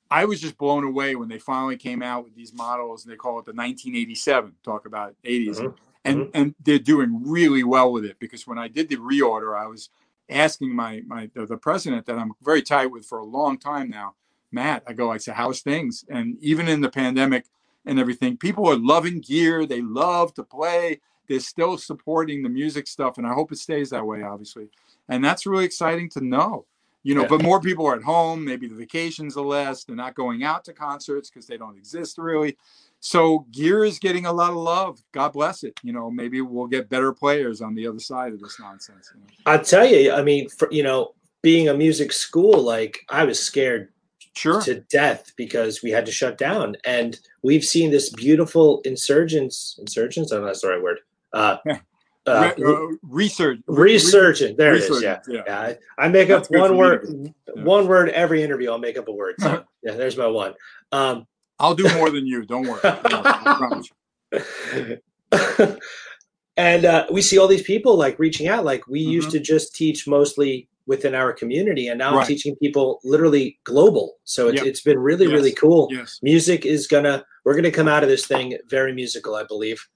[0.10, 3.18] I was just blown away when they finally came out with these models, and they
[3.18, 4.54] call it the 1987.
[4.64, 5.58] Talk about 80s.
[5.58, 6.30] Mm-hmm and mm-hmm.
[6.34, 9.90] and they're doing really well with it because when I did the reorder, I was
[10.30, 13.90] asking my my the, the, president that I'm very tight with for a long time
[13.90, 14.16] now,
[14.52, 14.84] Matt.
[14.88, 16.06] I go, I say, how's things?
[16.10, 17.46] And even in the pandemic
[17.86, 19.66] and everything, people are loving gear.
[19.66, 21.02] They love to play.
[21.28, 24.70] They're still supporting the music stuff, and I hope it stays that way, obviously.
[25.10, 26.66] And that's really exciting to know.
[27.02, 27.28] You know, yeah.
[27.28, 28.44] but more people are at home.
[28.44, 29.84] Maybe the vacations are less.
[29.84, 32.58] They're not going out to concerts because they don't exist really
[33.06, 35.00] so gear is getting a lot of love.
[35.12, 35.80] God bless it.
[35.84, 39.12] You know, maybe we'll get better players on the other side of this nonsense.
[39.14, 39.28] You know?
[39.46, 41.14] I tell you, I mean, for, you know,
[41.44, 43.90] being a music school, like I was scared
[44.36, 44.60] sure.
[44.64, 49.78] to death because we had to shut down, and we've seen this beautiful insurgence.
[49.80, 50.32] Insurgence?
[50.32, 50.98] I don't know that's the right word.
[51.32, 51.58] Uh,
[52.26, 56.50] uh, uh, research resurgent there research, it is yeah yeah, yeah I, I, make That's
[56.50, 57.64] up one word yeah.
[57.64, 60.56] one word every interview i'll make up a word so yeah there's my one
[60.92, 61.28] um
[61.60, 62.46] I'll do more than you.
[62.46, 62.82] Don't worry.
[66.58, 68.66] and uh, we see all these people like reaching out.
[68.66, 69.12] Like we mm-hmm.
[69.12, 72.22] used to just teach mostly within our community, and now right.
[72.22, 74.18] I'm teaching people literally global.
[74.24, 74.68] So it's, yep.
[74.68, 75.34] it's been really, yes.
[75.34, 75.88] really cool.
[75.92, 76.20] Yes.
[76.22, 79.88] Music is gonna we're gonna come out of this thing very musical, I believe.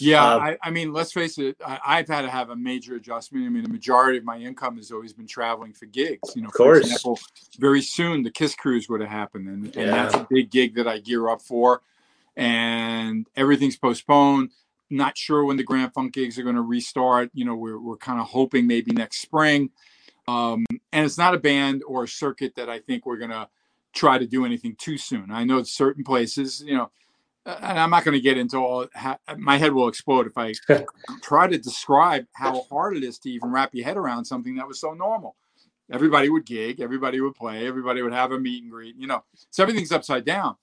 [0.00, 1.56] Yeah, um, I, I, mean, let's face it.
[1.64, 3.46] I, have had to have a major adjustment.
[3.46, 6.34] I mean, the majority of my income has always been traveling for gigs.
[6.36, 6.80] You know, of course.
[6.80, 7.18] Example,
[7.58, 9.82] very soon the Kiss Cruise would have happened, and, yeah.
[9.82, 11.82] and that's a big gig that I gear up for.
[12.36, 14.50] And everything's postponed.
[14.90, 17.30] Not sure when the Grand Funk gigs are going to restart.
[17.34, 19.70] You know, we're we're kind of hoping maybe next spring.
[20.28, 23.48] Um, and it's not a band or a circuit that I think we're going to
[23.94, 25.30] try to do anything too soon.
[25.30, 26.90] I know certain places, you know
[27.48, 28.86] and I'm not going to get into all.
[28.94, 30.54] How, my head will explode if I
[31.22, 34.68] try to describe how hard it is to even wrap your head around something that
[34.68, 35.36] was so normal.
[35.90, 38.96] Everybody would gig, everybody would play, everybody would have a meet and greet.
[38.96, 40.56] You know, so everything's upside down.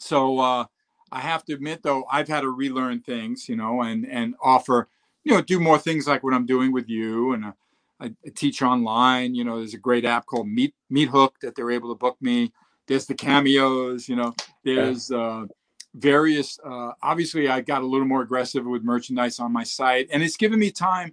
[0.00, 0.64] So uh,
[1.12, 3.48] I have to admit, though, I've had to relearn things.
[3.48, 4.88] You know, and and offer,
[5.22, 7.52] you know, do more things like what I'm doing with you, and uh,
[8.00, 9.36] I, I teach online.
[9.36, 12.16] You know, there's a great app called Meet Meet Hook that they're able to book
[12.20, 12.52] me.
[12.88, 14.08] There's the cameos.
[14.08, 15.12] You know, there's.
[15.12, 15.46] Uh,
[15.94, 20.22] various uh, obviously i got a little more aggressive with merchandise on my site and
[20.22, 21.12] it's given me time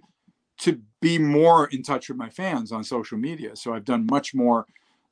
[0.62, 3.56] to be more in touch with my fans on social media.
[3.56, 4.66] So I've done much more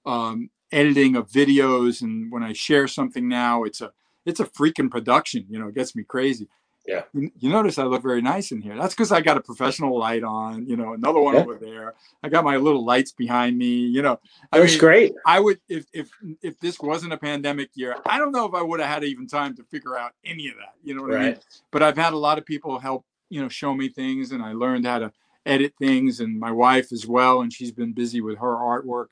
[0.06, 3.92] um, editing of videos, and when I share something now, it's a
[4.24, 5.46] it's a freaking production.
[5.48, 6.48] You know, it gets me crazy.
[6.86, 7.02] Yeah.
[7.12, 8.76] You, you notice I look very nice in here.
[8.76, 10.66] That's because I got a professional light on.
[10.66, 11.40] You know, another one yeah.
[11.40, 11.94] over there.
[12.22, 13.66] I got my little lights behind me.
[13.66, 14.18] You know,
[14.52, 15.12] I That's mean, great.
[15.26, 16.10] I would if if
[16.42, 19.26] if this wasn't a pandemic year, I don't know if I would have had even
[19.26, 20.74] time to figure out any of that.
[20.82, 21.20] You know what right.
[21.20, 21.38] I mean?
[21.70, 23.04] But I've had a lot of people help.
[23.28, 25.12] You know, show me things, and I learned how to
[25.46, 29.06] edit things, and my wife as well, and she's been busy with her artwork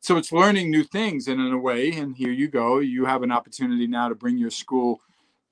[0.00, 3.22] so it's learning new things and in a way and here you go you have
[3.22, 5.00] an opportunity now to bring your school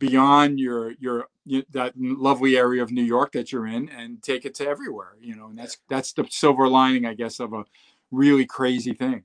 [0.01, 1.27] beyond your your
[1.71, 5.37] that lovely area of new york that you're in and take it to everywhere you
[5.37, 7.65] know and that's that's the silver lining i guess of a
[8.11, 9.23] really crazy thing.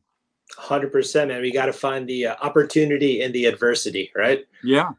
[0.60, 1.42] 100% man.
[1.42, 4.46] We got to find the uh, opportunity in the adversity right?
[4.64, 4.92] Yeah.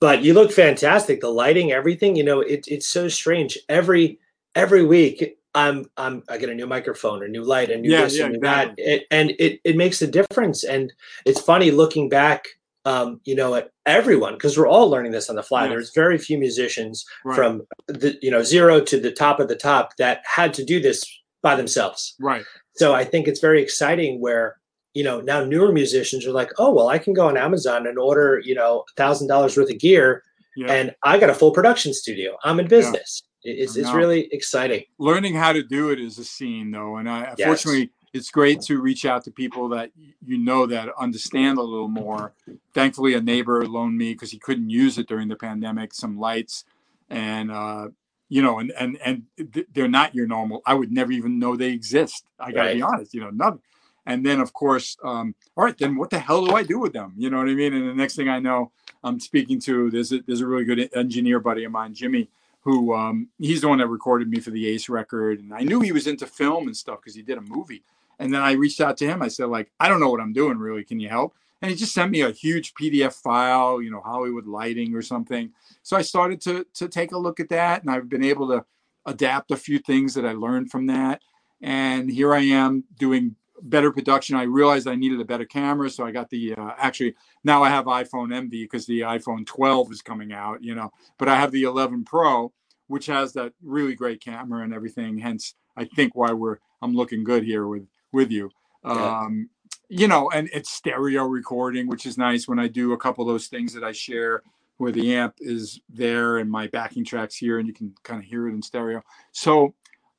[0.00, 3.56] But you look fantastic the lighting everything you know it, it's so strange.
[3.68, 4.18] Every
[4.56, 8.02] every week I'm I'm I get a new microphone, a new light, a new yeah,
[8.02, 8.84] this, yeah, and exactly.
[8.84, 10.64] that, it, and it it makes a difference.
[10.64, 10.92] And
[11.24, 12.48] it's funny looking back,
[12.84, 15.64] um, you know, at everyone because we're all learning this on the fly.
[15.64, 15.70] Yes.
[15.70, 17.36] There's very few musicians right.
[17.36, 20.80] from the you know zero to the top of the top that had to do
[20.80, 21.04] this
[21.42, 22.14] by themselves.
[22.20, 22.44] Right.
[22.74, 24.56] So I think it's very exciting where
[24.94, 27.98] you know now newer musicians are like, oh well, I can go on Amazon and
[27.98, 30.22] order you know a thousand dollars worth of gear,
[30.56, 30.72] yeah.
[30.72, 32.36] and I got a full production studio.
[32.44, 33.22] I'm in business.
[33.44, 34.84] It's it's really exciting.
[34.98, 37.46] Learning how to do it is a scene though, and I yes.
[37.46, 39.90] fortunately it's great to reach out to people that
[40.24, 42.34] you know that understand a little more.
[42.74, 46.64] Thankfully, a neighbor loaned me because he couldn't use it during the pandemic some lights,
[47.08, 47.88] and uh,
[48.28, 49.24] you know, and and and
[49.72, 50.62] they're not your normal.
[50.66, 52.24] I would never even know they exist.
[52.38, 52.76] I gotta right.
[52.76, 53.60] be honest, you know, nothing.
[54.04, 56.92] And then of course, um, all right, then what the hell do I do with
[56.92, 57.14] them?
[57.16, 57.72] You know what I mean?
[57.72, 58.72] And the next thing I know,
[59.04, 62.28] I'm speaking to there's a, there's a really good engineer buddy of mine, Jimmy
[62.62, 65.80] who um, he's the one that recorded me for the Ace record, and I knew
[65.80, 67.82] he was into film and stuff because he did a movie.
[68.18, 69.22] And then I reached out to him.
[69.22, 70.84] I said, like, I don't know what I'm doing really.
[70.84, 71.34] Can you help?
[71.60, 75.52] And he just sent me a huge PDF file, you know, Hollywood lighting or something.
[75.82, 78.64] So I started to to take a look at that, and I've been able to
[79.06, 81.22] adapt a few things that I learned from that.
[81.60, 84.36] And here I am doing better production.
[84.36, 87.68] I realized I needed a better camera, so I got the uh, actually now I
[87.68, 90.90] have iPhone MV because the iPhone 12 is coming out, you know.
[91.18, 92.52] But I have the 11 Pro,
[92.88, 95.18] which has that really great camera and everything.
[95.18, 98.50] Hence, I think why we're I'm looking good here with with you.
[98.84, 99.20] Yeah.
[99.20, 99.50] Um,
[99.88, 103.32] you know, and it's stereo recording, which is nice when I do a couple of
[103.32, 104.42] those things that I share
[104.78, 108.28] where the amp is there and my backing tracks here, and you can kind of
[108.28, 109.02] hear it in stereo.
[109.32, 109.74] So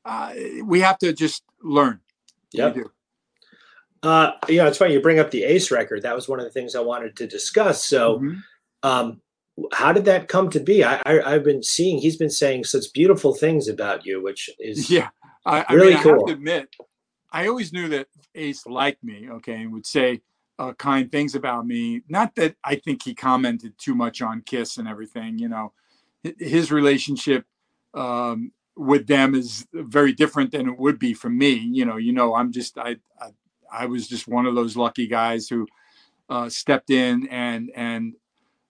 [0.05, 1.99] uh, we have to just learn.
[2.51, 2.73] Yeah.
[4.03, 6.03] Uh, you know, it's funny you bring up the Ace record.
[6.03, 7.83] That was one of the things I wanted to discuss.
[7.83, 8.39] So, mm-hmm.
[8.83, 9.21] um,
[9.71, 10.83] how did that come to be?
[10.83, 14.89] I, I, have been seeing he's been saying such beautiful things about you, which is
[14.89, 15.09] yeah,
[15.45, 16.11] I, I really mean, cool.
[16.11, 16.69] I have to admit,
[17.33, 20.21] I always knew that Ace liked me, okay, and would say
[20.59, 22.03] uh, kind things about me.
[22.07, 25.39] Not that I think he commented too much on Kiss and everything.
[25.39, 25.73] You know,
[26.37, 27.45] his relationship
[27.95, 31.53] um, with them is very different than it would be for me.
[31.53, 33.29] You know, you know, I'm just I, I
[33.71, 35.67] I was just one of those lucky guys who
[36.29, 38.13] uh, stepped in and and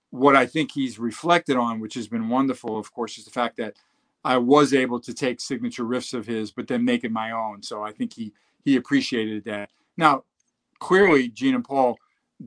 [0.10, 3.58] what I think he's reflected on, which has been wonderful, of course, is the fact
[3.58, 3.76] that
[4.24, 7.62] I was able to take signature riffs of his, but then make it my own.
[7.64, 8.32] So I think he
[8.64, 9.70] he appreciated that.
[9.98, 10.24] Now,
[10.80, 11.98] clearly, Gene and Paul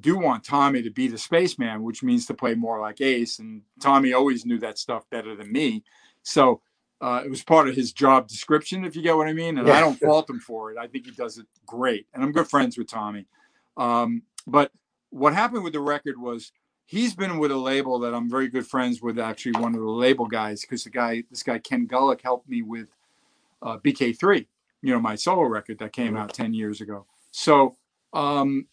[0.01, 3.63] do want Tommy to be the spaceman, which means to play more like Ace, and
[3.81, 5.83] Tommy always knew that stuff better than me.
[6.23, 6.61] So
[7.01, 9.59] uh, it was part of his job description, if you get what I mean.
[9.59, 9.75] And yeah.
[9.75, 10.79] I don't fault him for it.
[10.79, 12.07] I think he does it great.
[12.15, 13.27] And I'm good friends with Tommy.
[13.77, 14.73] Um, but
[15.11, 16.53] what happened with the record was
[16.87, 19.91] he's been with a label that I'm very good friends with, actually, one of the
[19.91, 22.89] label guys, because the guy, this guy, Ken Gullick, helped me with
[23.63, 24.47] uh, BK3,
[24.87, 27.07] you know, my solo record that came out 10 years ago.
[27.33, 27.77] So
[28.13, 28.67] um,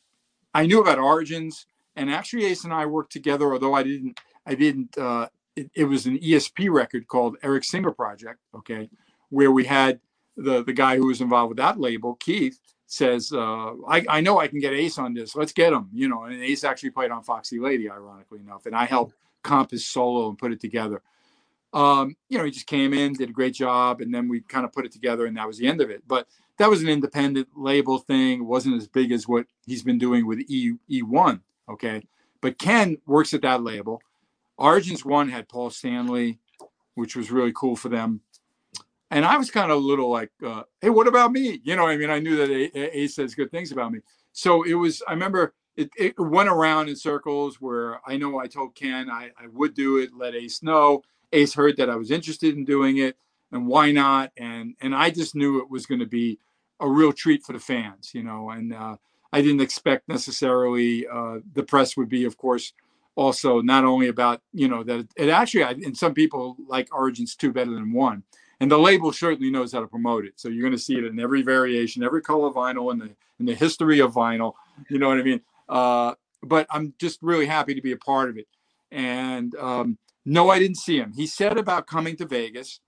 [0.54, 1.66] I knew about Origins.
[1.96, 5.86] And actually, Ace and I worked together, although I didn't, I didn't uh, it, it,
[5.86, 8.90] was an ESP record called Eric Singer Project, okay,
[9.30, 10.00] where we had
[10.36, 14.40] the the guy who was involved with that label, Keith, says, uh, I, I know
[14.40, 15.36] I can get Ace on this.
[15.36, 16.24] Let's get him, you know.
[16.24, 20.30] And Ace actually played on Foxy Lady, ironically enough, and I helped comp his solo
[20.30, 21.02] and put it together.
[21.74, 24.66] Um, you know, he just came in, did a great job, and then we kind
[24.66, 26.04] of put it together, and that was the end of it.
[26.08, 28.42] But that was an independent label thing.
[28.42, 31.42] It wasn't as big as what he's been doing with E E1.
[31.70, 32.04] Okay.
[32.42, 34.02] But Ken works at that label.
[34.58, 36.40] Origins One had Paul Stanley,
[36.96, 38.22] which was really cool for them.
[39.10, 41.62] And I was kind of a little like, uh, hey, what about me?
[41.64, 44.00] You know, I mean, I knew that Ace says good things about me.
[44.32, 48.48] So it was, I remember it, it went around in circles where I know I
[48.48, 51.04] told Ken I, I would do it, let Ace know.
[51.34, 53.18] Ace heard that I was interested in doing it.
[53.52, 54.32] and why not?
[54.38, 56.40] And and I just knew it was going to be
[56.80, 58.50] a real treat for the fans, you know.
[58.50, 58.98] And uh,
[59.32, 62.74] I didn't expect necessarily uh, the press would be, of course,
[63.16, 67.36] also not only about you know that it actually, I, and some people like Origins
[67.36, 68.24] two better than one,
[68.60, 70.34] and the label certainly knows how to promote it.
[70.36, 73.46] So you're going to see it in every variation, every color vinyl, in the in
[73.46, 74.54] the history of vinyl.
[74.90, 75.42] You know what I mean?
[75.70, 78.48] Uh, but I'm just really happy to be a part of it.
[78.92, 81.14] And um, no, I didn't see him.
[81.14, 82.80] He said about coming to Vegas.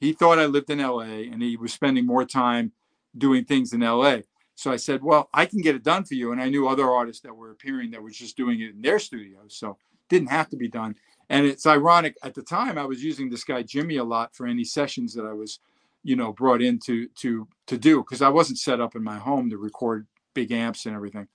[0.00, 2.72] He thought I lived in LA and he was spending more time
[3.16, 4.18] doing things in LA.
[4.54, 6.32] So I said, well, I can get it done for you.
[6.32, 8.98] And I knew other artists that were appearing that were just doing it in their
[8.98, 9.56] studios.
[9.56, 9.76] So
[10.08, 10.96] didn't have to be done.
[11.28, 14.46] And it's ironic at the time I was using this guy Jimmy a lot for
[14.46, 15.60] any sessions that I was,
[16.02, 19.18] you know, brought in to to to do because I wasn't set up in my
[19.18, 21.28] home to record big amps and everything.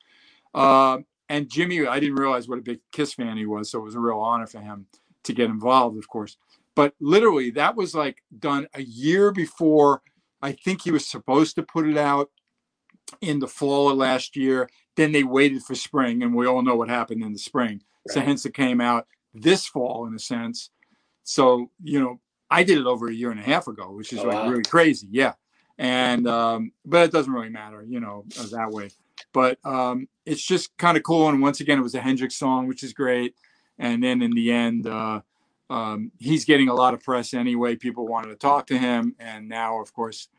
[0.54, 3.84] Uh, and Jimmy, I didn't realize what a big Kiss fan he was, so it
[3.84, 4.86] was a real honor for him
[5.28, 6.38] to get involved, of course.
[6.76, 10.02] But literally, that was like done a year before
[10.42, 12.30] I think he was supposed to put it out
[13.22, 14.70] in the fall of last year.
[14.96, 17.82] Then they waited for spring, and we all know what happened in the spring.
[18.08, 18.14] Right.
[18.14, 20.70] So hence it came out this fall in a sense.
[21.24, 24.20] So you know, I did it over a year and a half ago, which is
[24.20, 24.50] oh, like wow.
[24.50, 25.08] really crazy.
[25.12, 25.34] Yeah,
[25.78, 28.90] and um, but it doesn't really matter, you know, that way.
[29.34, 31.28] But um, it's just kind of cool.
[31.30, 33.34] And once again, it was a Hendrix song, which is great.
[33.80, 35.22] And then in the end, uh,
[35.70, 37.76] um, he's getting a lot of press anyway.
[37.76, 40.30] People wanted to talk to him, and now, of course,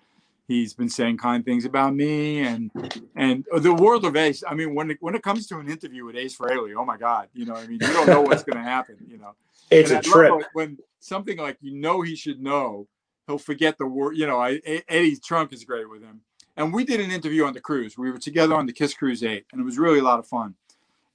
[0.48, 2.70] he's been saying kind things about me and
[3.14, 4.42] and the world of Ace.
[4.48, 6.96] I mean, when it, when it comes to an interview with Ace Frehley, oh my
[6.96, 8.96] God, you know, I mean, you don't know what's going to happen.
[9.06, 9.34] You know,
[9.70, 10.32] it's and a trip.
[10.54, 12.88] When something like you know he should know,
[13.26, 14.16] he'll forget the word.
[14.16, 16.22] You know, I, Eddie Trunk's is great with him,
[16.56, 17.98] and we did an interview on the cruise.
[17.98, 20.26] We were together on the Kiss Cruise Eight, and it was really a lot of
[20.26, 20.54] fun.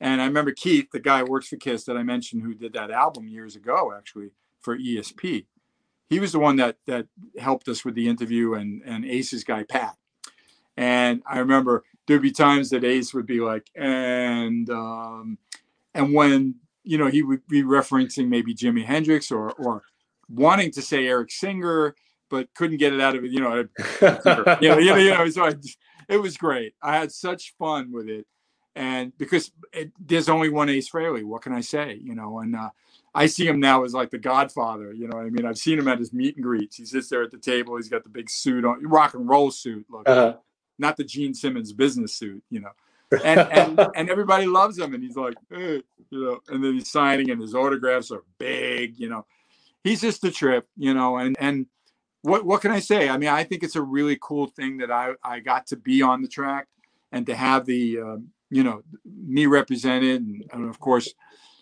[0.03, 2.73] And I remember Keith, the guy who works for Kiss that I mentioned, who did
[2.73, 5.45] that album years ago, actually for ESP.
[6.09, 7.07] He was the one that that
[7.39, 9.95] helped us with the interview, and and Ace's guy Pat.
[10.75, 15.37] And I remember there'd be times that Ace would be like, and um,
[15.93, 19.83] and when you know he would be referencing maybe Jimi Hendrix or or
[20.27, 21.95] wanting to say Eric Singer,
[22.29, 23.31] but couldn't get it out of it.
[23.31, 23.55] You know,
[24.01, 25.53] you know, you know, you know so I,
[26.09, 26.73] it was great.
[26.81, 28.27] I had such fun with it
[28.75, 31.99] and because it, there's only one Ace Frehley, what can I say?
[32.01, 32.69] You know, and uh,
[33.13, 34.91] I see him now as like the Godfather.
[34.93, 36.77] You know, I mean, I've seen him at his meet and greets.
[36.77, 37.75] He sits there at the table.
[37.75, 40.37] He's got the big suit on, rock and roll suit, look, uh-huh.
[40.79, 42.43] not the Gene Simmons business suit.
[42.49, 42.71] You know,
[43.23, 46.89] and and and everybody loves him, and he's like, hey, you know, and then he's
[46.89, 48.99] signing, and his autographs are big.
[48.99, 49.25] You know,
[49.83, 50.67] he's just a trip.
[50.75, 51.67] You know, and and
[52.23, 53.07] what what can I say?
[53.07, 56.01] I mean, I think it's a really cool thing that I I got to be
[56.01, 56.67] on the track
[57.11, 61.13] and to have the um, you know, me represented, and, and, of course,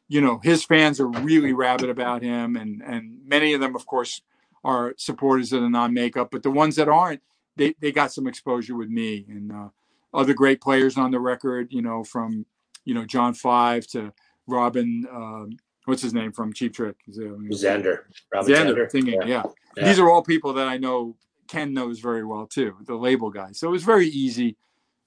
[0.08, 3.86] you know, his fans are really rabid about him, and and many of them, of
[3.86, 4.22] course,
[4.64, 7.22] are supporters of the non-makeup, but the ones that aren't,
[7.56, 9.70] they they got some exposure with me and uh,
[10.14, 12.46] other great players on the record, you know, from
[12.86, 14.12] you know John Five to
[14.48, 15.06] Robin.
[15.12, 16.98] Um, what's his name from Cheap Trick?
[17.10, 18.00] Zander.
[18.34, 18.92] Robin Zander, Zander.
[18.92, 19.28] Thinking, yeah.
[19.28, 19.44] Yeah.
[19.78, 19.86] yeah.
[19.86, 21.16] These are all people that I know
[21.48, 23.52] Ken knows very well too, the label guy.
[23.54, 24.58] So it was very easy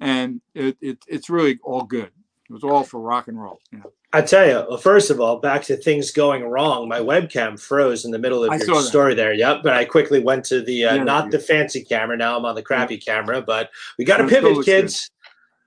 [0.01, 2.11] and it, it it's really all good.
[2.49, 3.61] It was all for rock and roll.
[3.71, 3.93] You know?
[4.13, 6.89] I tell you, well, first of all, back to things going wrong.
[6.89, 9.33] My webcam froze in the middle of I your story there.
[9.33, 12.17] Yep, but I quickly went to the uh, yeah, not the fancy camera.
[12.17, 13.15] Now I'm on the crappy yeah.
[13.15, 15.11] camera, but we got to pivot, kids.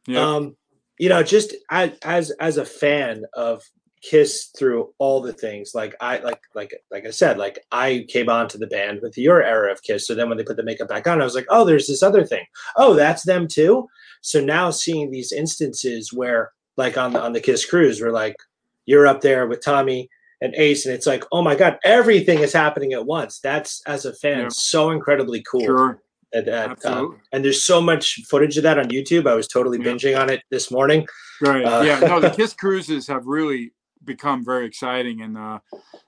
[0.08, 0.22] Yeah.
[0.22, 0.56] Um,
[0.98, 3.64] you know, just as as as a fan of
[4.02, 5.72] Kiss through all the things.
[5.74, 9.44] Like I like like like I said, like I came onto the band with your
[9.44, 10.08] era of Kiss.
[10.08, 12.04] So then when they put the makeup back on, I was like, oh, there's this
[12.04, 12.46] other thing.
[12.76, 13.88] Oh, that's them too.
[14.22, 18.36] So now seeing these instances where, like on the on the Kiss cruise, we're like,
[18.86, 20.10] you're up there with Tommy
[20.42, 23.40] and Ace, and it's like, oh my god, everything is happening at once.
[23.40, 24.48] That's as a fan, yeah.
[24.50, 25.62] so incredibly cool.
[25.62, 26.02] Sure.
[26.34, 29.28] And, and, um, and, there's so much footage of that on YouTube.
[29.28, 29.86] I was totally yeah.
[29.86, 31.08] binging on it this morning.
[31.42, 31.64] Right.
[31.64, 32.00] Uh, yeah.
[32.00, 33.72] No, the Kiss cruises have really
[34.08, 35.60] become very exciting, and uh,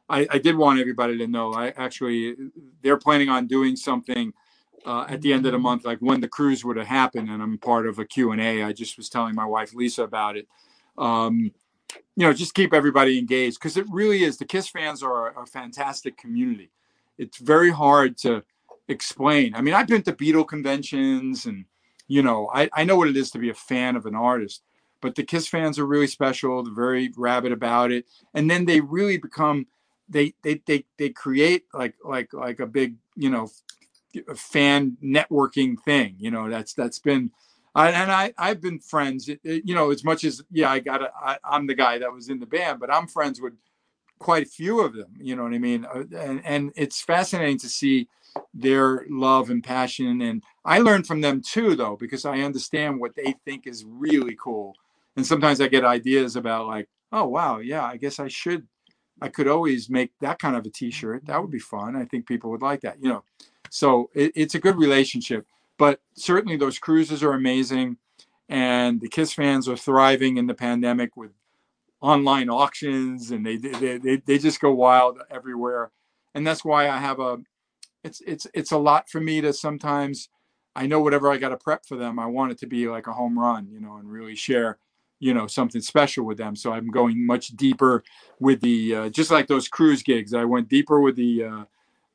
[0.10, 1.54] I, I, did want everybody to know.
[1.54, 2.36] I actually
[2.82, 4.34] they're planning on doing something
[4.86, 7.44] uh, at the end of the month, like when the cruise would have happened, and
[7.44, 8.64] I'm part of a Q and A.
[8.64, 10.48] I just was telling my wife Lisa about it.
[10.98, 11.52] Um,
[12.16, 14.38] you know, just keep everybody engaged because it really is.
[14.38, 16.72] The Kiss fans are a, a fantastic community.
[17.18, 18.44] It's very hard to
[18.88, 19.56] explain.
[19.56, 21.66] I mean, I've been to Beatle conventions, and
[22.08, 24.64] you know, I, I know what it is to be a fan of an artist.
[25.02, 26.64] But the Kiss fans are really special.
[26.64, 29.68] They're very rabid about it, and then they really become
[30.10, 33.50] they they they they create like like like a big you know
[34.36, 36.16] fan networking thing.
[36.18, 37.32] You know, that's that's been,
[37.76, 39.30] I, and I I've been friends.
[39.30, 41.02] It, it, you know, as much as yeah, I got
[41.44, 43.54] I'm the guy that was in the band, but I'm friends with
[44.18, 45.14] quite a few of them.
[45.20, 45.86] You know what I mean?
[45.86, 48.08] Uh, and and it's fascinating to see
[48.54, 50.22] their love and passion.
[50.22, 54.38] And I learn from them too, though, because I understand what they think is really
[54.42, 54.76] cool.
[55.20, 58.66] And sometimes I get ideas about like, oh wow, yeah, I guess I should.
[59.22, 61.26] I could always make that kind of a T-shirt.
[61.26, 61.98] That would be fun.
[61.98, 63.04] I think people would like that.
[63.04, 63.24] You know,
[63.70, 65.46] so it, it's a good relationship.
[65.78, 67.98] But certainly those cruises are amazing,
[68.48, 71.32] and the Kiss fans are thriving in the pandemic with
[72.00, 75.92] online auctions, and they they they, they just go wild everywhere.
[76.34, 77.40] And that's why I have a.
[78.06, 80.30] It's it's it's a lot for me to sometimes.
[80.78, 83.08] I know whatever I got to prep for them, I want it to be like
[83.08, 84.78] a home run, you know, and really share
[85.20, 86.56] you know something special with them.
[86.56, 88.04] So i'm going much deeper
[88.40, 90.34] with the uh, just like those cruise gigs.
[90.34, 91.64] I went deeper with the uh,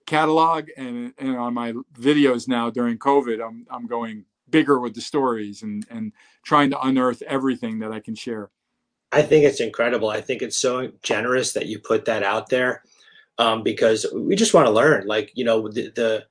[0.07, 5.01] catalog and and on my videos now during covid i'm i'm going bigger with the
[5.01, 8.51] stories and and trying to unearth everything that i can share.
[9.13, 10.11] I think it's incredible.
[10.11, 12.83] I think it's so generous that you put that out there
[13.39, 15.07] um, because we just want to learn.
[15.07, 16.25] Like you know the, the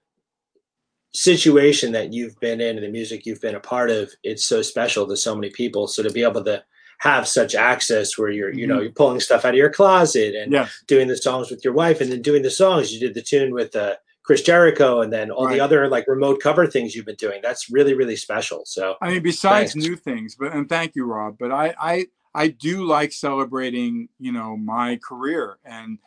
[1.14, 4.64] situation that you've been in and the music you've been a part of it's so
[4.64, 6.64] special to so many people so to be able to
[6.98, 8.84] have such access where you're you know mm-hmm.
[8.84, 10.68] you're pulling stuff out of your closet and yeah.
[10.88, 13.54] doing the songs with your wife and then doing the songs you did the tune
[13.54, 13.94] with uh,
[14.24, 15.54] chris jericho and then all right.
[15.54, 19.12] the other like remote cover things you've been doing that's really really special so i
[19.12, 19.88] mean besides thanks.
[19.88, 24.32] new things but and thank you rob but i i i do like celebrating you
[24.32, 26.00] know my career and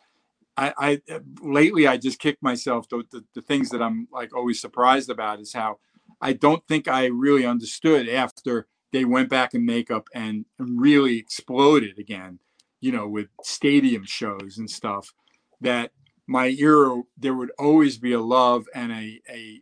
[0.57, 1.01] I, I
[1.41, 2.89] lately I just kicked myself.
[2.89, 5.79] The, the, the things that I'm like always surprised about is how
[6.21, 11.99] I don't think I really understood after they went back in makeup and really exploded
[11.99, 12.39] again.
[12.79, 15.13] You know, with stadium shows and stuff.
[15.61, 15.91] That
[16.27, 19.61] my era there would always be a love and a a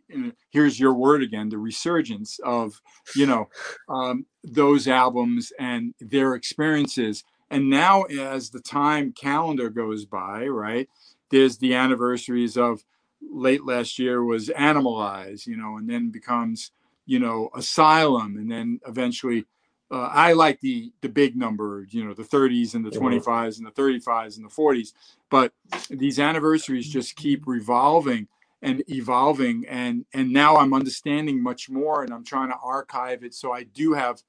[0.50, 2.80] here's your word again the resurgence of
[3.14, 3.48] you know
[3.88, 10.88] um, those albums and their experiences and now, as the time calendar goes by, right,
[11.30, 12.84] there's the anniversaries of
[13.20, 16.72] late last year was Animalize, you know, and then becomes,
[17.06, 19.46] you know, Asylum, and then eventually,
[19.90, 23.66] uh, I like the the big number, you know, the 30s and the 25s and
[23.66, 24.92] the 35s and the 40s,
[25.30, 25.52] but
[25.88, 28.26] these anniversaries just keep revolving
[28.62, 33.34] and evolving, and and now I'm understanding much more, and I'm trying to archive it
[33.34, 34.22] so I do have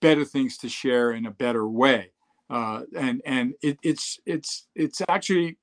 [0.00, 2.10] better things to share in a better way
[2.50, 5.58] uh, and and it, it's it's it's actually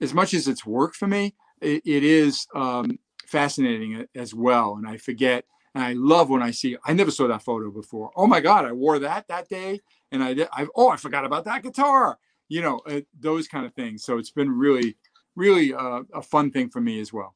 [0.00, 4.74] as much as it's work for me, it, it is um, fascinating as well.
[4.76, 5.44] And I forget,
[5.74, 6.76] and I love when I see.
[6.84, 8.10] I never saw that photo before.
[8.16, 10.48] Oh my God, I wore that that day, and I did.
[10.52, 12.18] I oh I forgot about that guitar.
[12.48, 14.04] You know uh, those kind of things.
[14.04, 14.96] So it's been really
[15.34, 17.34] really uh, a fun thing for me as well.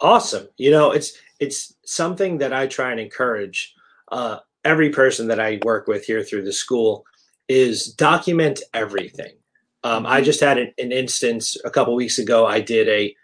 [0.00, 0.48] Awesome.
[0.56, 3.74] You know it's it's something that I try and encourage.
[4.12, 7.04] Uh, every person that I work with here through the school
[7.48, 9.32] is document everything.
[9.82, 10.24] Um, I mm-hmm.
[10.24, 12.46] just had an, an, instance a couple weeks ago.
[12.46, 13.14] I did a,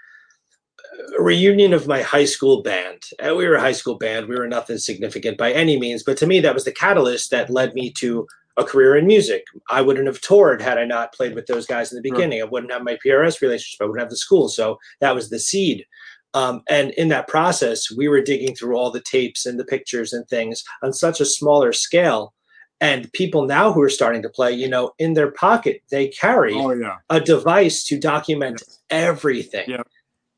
[1.18, 3.02] a, reunion of my high school band.
[3.18, 4.28] And we were a high school band.
[4.28, 7.50] We were nothing significant by any means, but to me, that was the catalyst that
[7.50, 9.44] led me to a career in music.
[9.70, 12.42] I wouldn't have toured had I not played with those guys in the beginning.
[12.42, 13.80] I wouldn't have my PRS relationship.
[13.80, 14.48] I wouldn't have the school.
[14.48, 15.86] So that was the seed.
[16.34, 20.12] Um, and in that process, we were digging through all the tapes and the pictures
[20.12, 22.34] and things on such a smaller scale
[22.80, 26.54] and people now who are starting to play you know in their pocket they carry
[26.54, 26.96] oh, yeah.
[27.10, 29.68] a device to document everything.
[29.68, 29.82] Yeah.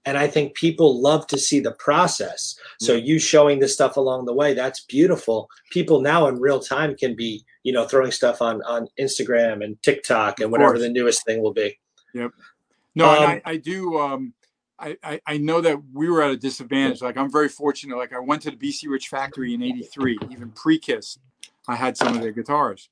[0.05, 2.57] and i think people love to see the process.
[2.81, 5.49] So you showing this stuff along the way that's beautiful.
[5.71, 9.81] People now in real time can be you know throwing stuff on on instagram and
[9.83, 11.79] tiktok and whatever the newest thing will be.
[12.15, 12.33] Yep.
[12.95, 14.35] No um, I, I do um
[15.05, 17.03] I, I, know that we were at a disadvantage.
[17.03, 17.97] Like I'm very fortunate.
[17.97, 21.19] Like I went to the BC Rich factory in '83, even pre-Kiss,
[21.69, 22.89] I had some of their guitars.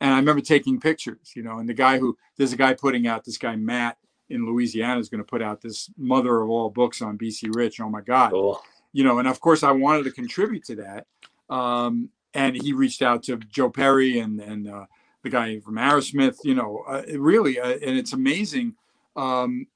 [0.00, 3.06] And I remember taking pictures, you know, and the guy who there's a guy putting
[3.06, 3.98] out this guy Matt
[4.30, 7.80] in Louisiana is going to put out this mother of all books on BC Rich.
[7.80, 8.30] Oh my God.
[8.30, 8.62] Cool.
[8.92, 11.06] You know, and of course I wanted to contribute to that.
[11.54, 14.86] Um, and he reached out to Joe Perry and, and uh,
[15.22, 18.74] the guy from Aerosmith, you know, uh, really, uh, and it's amazing
[19.16, 19.66] um,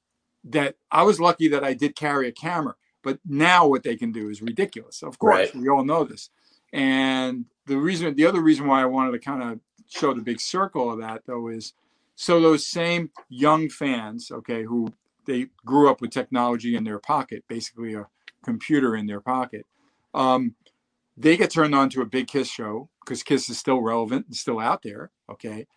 [0.45, 4.11] that I was lucky that I did carry a camera, but now what they can
[4.11, 5.03] do is ridiculous.
[5.03, 5.55] Of course, right.
[5.55, 6.29] we all know this.
[6.73, 10.39] And the reason, the other reason why I wanted to kind of show the big
[10.39, 11.73] circle of that though is
[12.15, 14.93] so those same young fans, okay, who
[15.25, 18.07] they grew up with technology in their pocket, basically a
[18.43, 19.65] computer in their pocket,
[20.13, 20.55] um,
[21.17, 24.35] they get turned on to a big Kiss show because Kiss is still relevant and
[24.35, 25.67] still out there, okay,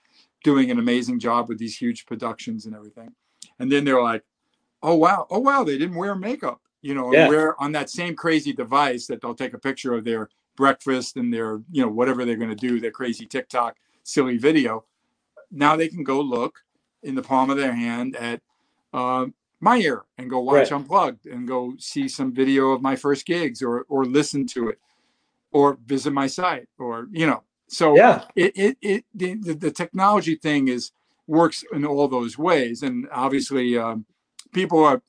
[0.44, 3.12] doing an amazing job with these huge productions and everything.
[3.58, 4.24] And then they're like,
[4.82, 7.28] oh wow, oh wow, they didn't wear makeup, you know, yeah.
[7.28, 10.28] wear on that same crazy device that they'll take a picture of their
[10.58, 14.84] breakfast and their, you know, whatever they're going to do, their crazy TikTok silly video.
[15.50, 16.58] Now they can go look
[17.02, 18.42] in the palm of their hand at
[18.92, 19.26] uh,
[19.60, 20.72] my ear and go watch right.
[20.72, 24.78] Unplugged and go see some video of my first gigs or or listen to it
[25.52, 27.42] or visit my site or you know.
[27.68, 30.90] So yeah, it it, it the, the technology thing is
[31.26, 33.78] works in all those ways, and obviously.
[33.78, 34.04] Um,
[34.52, 35.02] people are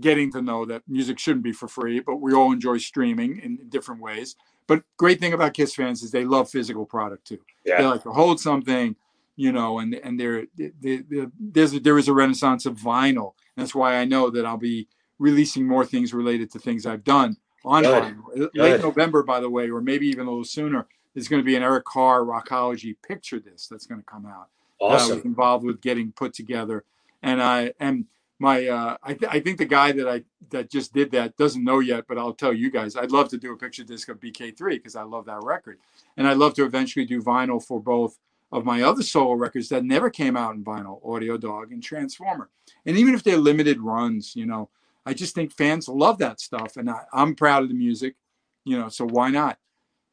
[0.00, 3.58] getting to know that music shouldn't be for free, but we all enjoy streaming in
[3.68, 4.36] different ways.
[4.66, 7.38] But great thing about Kiss fans is they love physical product too.
[7.64, 7.78] Yeah.
[7.78, 8.96] They like to hold something,
[9.36, 13.34] you know, and and there there's a, there is a renaissance of vinyl.
[13.56, 14.88] That's why I know that I'll be
[15.18, 18.02] releasing more things related to things I've done on Good.
[18.02, 18.34] vinyl.
[18.34, 18.50] Good.
[18.54, 20.86] Late November, by the way, or maybe even a little sooner.
[21.14, 24.48] There's going to be an Eric Carr Rockology picture disc that's going to come out.
[24.80, 25.12] Uh, awesome.
[25.12, 26.84] I was involved with getting put together,
[27.22, 28.06] and I am
[28.38, 31.64] my uh, I, th- I think the guy that I that just did that doesn't
[31.64, 32.96] know yet, but I'll tell you guys.
[32.96, 35.78] I'd love to do a picture disc of BK3 because I love that record,
[36.16, 38.18] and I'd love to eventually do vinyl for both
[38.52, 42.48] of my other solo records that never came out in vinyl, Audiodog and Transformer.
[42.84, 44.70] And even if they're limited runs, you know,
[45.04, 48.16] I just think fans love that stuff, and I, I'm proud of the music,
[48.64, 48.88] you know.
[48.88, 49.58] So why not?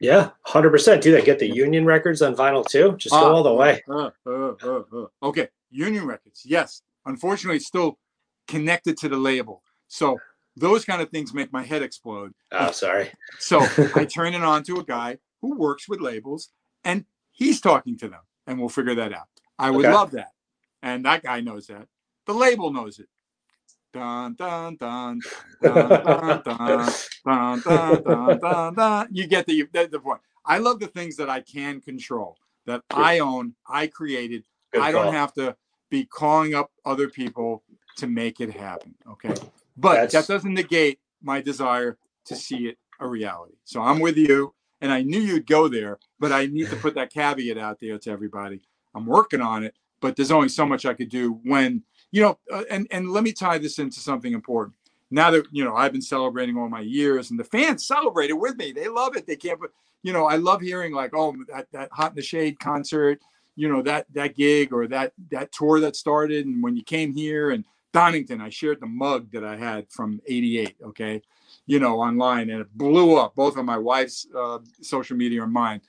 [0.00, 1.02] Yeah, hundred percent.
[1.02, 1.26] Do that.
[1.26, 2.94] Get the Union records on vinyl too.
[2.96, 3.82] Just go uh, all the way.
[3.88, 6.42] Uh, uh, okay, Union records.
[6.44, 6.80] Yes.
[7.06, 7.98] Unfortunately, still
[8.46, 9.62] connected to the label.
[9.88, 10.18] So
[10.56, 12.32] those kind of things make my head explode.
[12.52, 13.10] Oh, sorry.
[13.38, 13.60] so
[13.94, 16.50] I turn it on to a guy who works with labels
[16.84, 19.28] and he's talking to them and we'll figure that out.
[19.58, 19.94] I would okay.
[19.94, 20.30] love that.
[20.82, 21.88] And that guy knows that.
[22.26, 23.08] The label knows it.
[23.92, 25.20] Dun, dun, dun,
[25.62, 29.08] dun, dun, dun, dun, dun, dun, dun.
[29.12, 30.20] You get the, the, the point.
[30.44, 32.36] I love the things that I can control,
[32.66, 34.44] that I own, I created.
[34.72, 35.56] Good I don't have to
[35.90, 37.62] be calling up other people
[37.96, 38.94] to make it happen.
[39.10, 39.34] Okay.
[39.76, 40.12] But That's...
[40.12, 43.54] that doesn't negate my desire to see it a reality.
[43.64, 44.54] So I'm with you.
[44.80, 47.96] And I knew you'd go there, but I need to put that caveat out there
[47.96, 48.60] to everybody.
[48.94, 52.38] I'm working on it, but there's only so much I could do when, you know,
[52.52, 54.74] uh, and, and let me tie this into something important.
[55.10, 58.56] Now that, you know, I've been celebrating all my years and the fans celebrated with
[58.56, 58.72] me.
[58.72, 59.26] They love it.
[59.26, 59.70] They can't, but,
[60.02, 63.20] you know, I love hearing like, oh, that, that Hot in the Shade concert,
[63.56, 66.44] you know, that, that gig or that, that tour that started.
[66.44, 67.64] And when you came here and
[67.94, 71.22] Donington, I shared the mug that I had from 88, okay,
[71.64, 75.52] you know, online, and it blew up both on my wife's uh, social media and
[75.52, 75.80] mine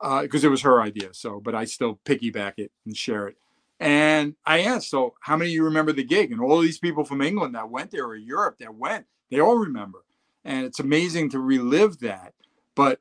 [0.00, 1.12] because uh, it was her idea.
[1.12, 3.36] So, but I still piggyback it and share it.
[3.78, 6.32] And I asked, so how many of you remember the gig?
[6.32, 9.56] And all these people from England that went there or Europe that went, they all
[9.56, 10.04] remember.
[10.46, 12.32] And it's amazing to relive that.
[12.74, 13.00] But,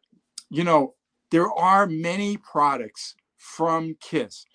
[0.49, 0.95] you know,
[1.31, 4.45] there are many products from Kiss.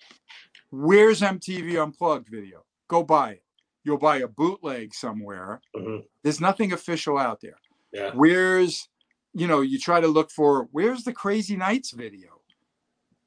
[0.69, 2.65] Where's MTV Unplugged video?
[2.87, 3.44] Go buy it
[3.85, 5.61] you'll buy a bootleg somewhere.
[5.75, 6.01] Mm-hmm.
[6.23, 7.59] There's nothing official out there.
[7.93, 8.11] Yeah.
[8.13, 8.89] Where's,
[9.33, 12.41] you know, you try to look for where's the Crazy Nights video?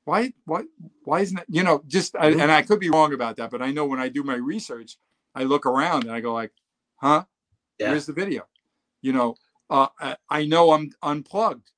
[0.05, 0.65] Why, why,
[1.05, 2.39] why isn't it, you know, just, mm-hmm.
[2.39, 4.35] I, and I could be wrong about that, but I know when I do my
[4.35, 4.99] research,
[5.35, 6.53] I look around and I go like,
[6.97, 7.25] huh?
[7.79, 7.91] Yeah.
[7.91, 8.47] Where's the video?
[9.01, 9.37] You know,
[9.71, 9.89] uh,
[10.29, 11.71] I know I'm unplugged.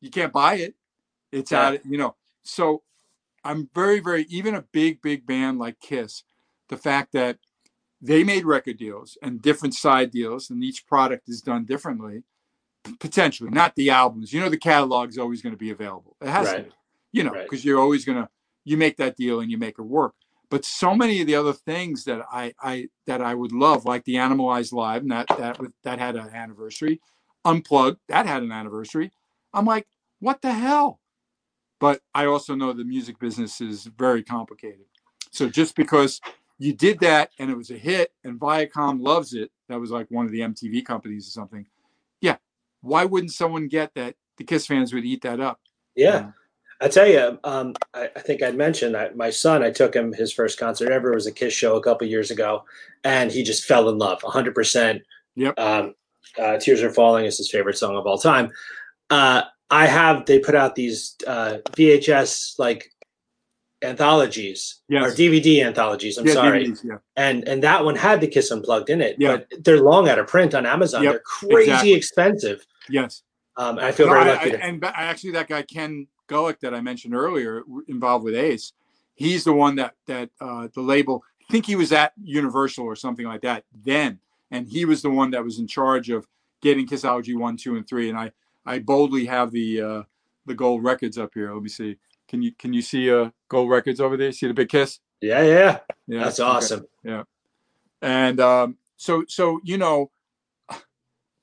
[0.00, 0.74] You can't buy it.
[1.30, 1.68] It's yeah.
[1.68, 2.16] out, you know.
[2.42, 2.82] So
[3.44, 6.24] I'm very, very, even a big, big band like Kiss,
[6.68, 7.38] the fact that
[8.02, 12.24] they made record deals and different side deals, and each product is done differently.
[12.98, 14.32] Potentially, not the albums.
[14.32, 16.16] You know, the catalog is always going to be available.
[16.20, 16.56] It has right.
[16.56, 16.70] to, be,
[17.12, 17.64] you know, because right.
[17.64, 18.28] you're always going to
[18.64, 20.14] you make that deal and you make it work.
[20.50, 24.04] But so many of the other things that I I that I would love, like
[24.04, 27.00] the Animalized Live, and that that that had an anniversary,
[27.44, 29.12] Unplugged, that had an anniversary.
[29.54, 29.86] I'm like,
[30.18, 30.98] what the hell?
[31.78, 34.86] But I also know the music business is very complicated.
[35.30, 36.20] So just because
[36.62, 39.50] you did that and it was a hit and Viacom loves it.
[39.68, 41.66] That was like one of the MTV companies or something.
[42.20, 42.36] Yeah.
[42.82, 44.14] Why wouldn't someone get that?
[44.36, 45.60] The Kiss fans would eat that up.
[45.96, 46.30] Yeah.
[46.80, 50.12] I tell you, um, I, I, think I mentioned that my son, I took him
[50.12, 52.64] his first concert ever was a Kiss show a couple years ago,
[53.02, 55.00] and he just fell in love 100%.
[55.34, 55.58] Yep.
[55.58, 55.94] Um,
[56.38, 58.52] uh, Tears Are Falling is his favorite song of all time.
[59.10, 62.92] Uh, I have, they put out these uh, VHS like
[63.82, 65.04] anthologies yes.
[65.04, 66.18] or DVD anthologies.
[66.18, 66.66] I'm yeah, sorry.
[66.66, 66.98] DVDs, yeah.
[67.16, 69.16] And and that one had the Kiss Unplugged in it.
[69.18, 69.38] Yeah.
[69.38, 71.02] But they're long out of print on Amazon.
[71.02, 71.12] Yep.
[71.12, 71.94] They're crazy exactly.
[71.94, 72.66] expensive.
[72.88, 73.22] Yes.
[73.56, 74.46] Um, I feel no, very lucky.
[74.46, 78.72] I, to- and actually, that guy Ken Gulick that I mentioned earlier, involved with Ace,
[79.14, 81.22] he's the one that that uh, the label.
[81.48, 84.18] I think he was at Universal or something like that then,
[84.50, 86.26] and he was the one that was in charge of
[86.62, 88.08] getting Kissology one, two, and three.
[88.08, 88.32] And I
[88.64, 90.02] I boldly have the uh,
[90.46, 91.52] the gold records up here.
[91.52, 91.96] Let me see.
[92.28, 94.32] Can you can you see uh gold records over there?
[94.32, 95.00] See the big kiss?
[95.20, 95.78] Yeah, yeah.
[96.06, 96.24] Yeah.
[96.24, 96.80] That's awesome.
[96.80, 96.88] Okay.
[97.04, 97.22] Yeah.
[98.00, 100.10] And um so so you know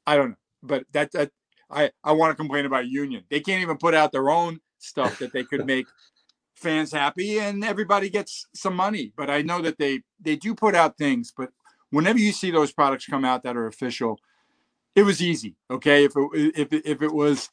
[0.08, 1.32] I don't know, but that that
[1.70, 3.24] I I want to complain about Union.
[3.30, 5.86] They can't even put out their own stuff that they could make
[6.56, 9.14] fans happy and everybody gets some money.
[9.16, 11.50] But I know that they they do put out things, but
[11.92, 14.20] whenever you see those products come out that are official,
[14.96, 15.56] it was easy.
[15.70, 17.50] Okay, if it if it, if it was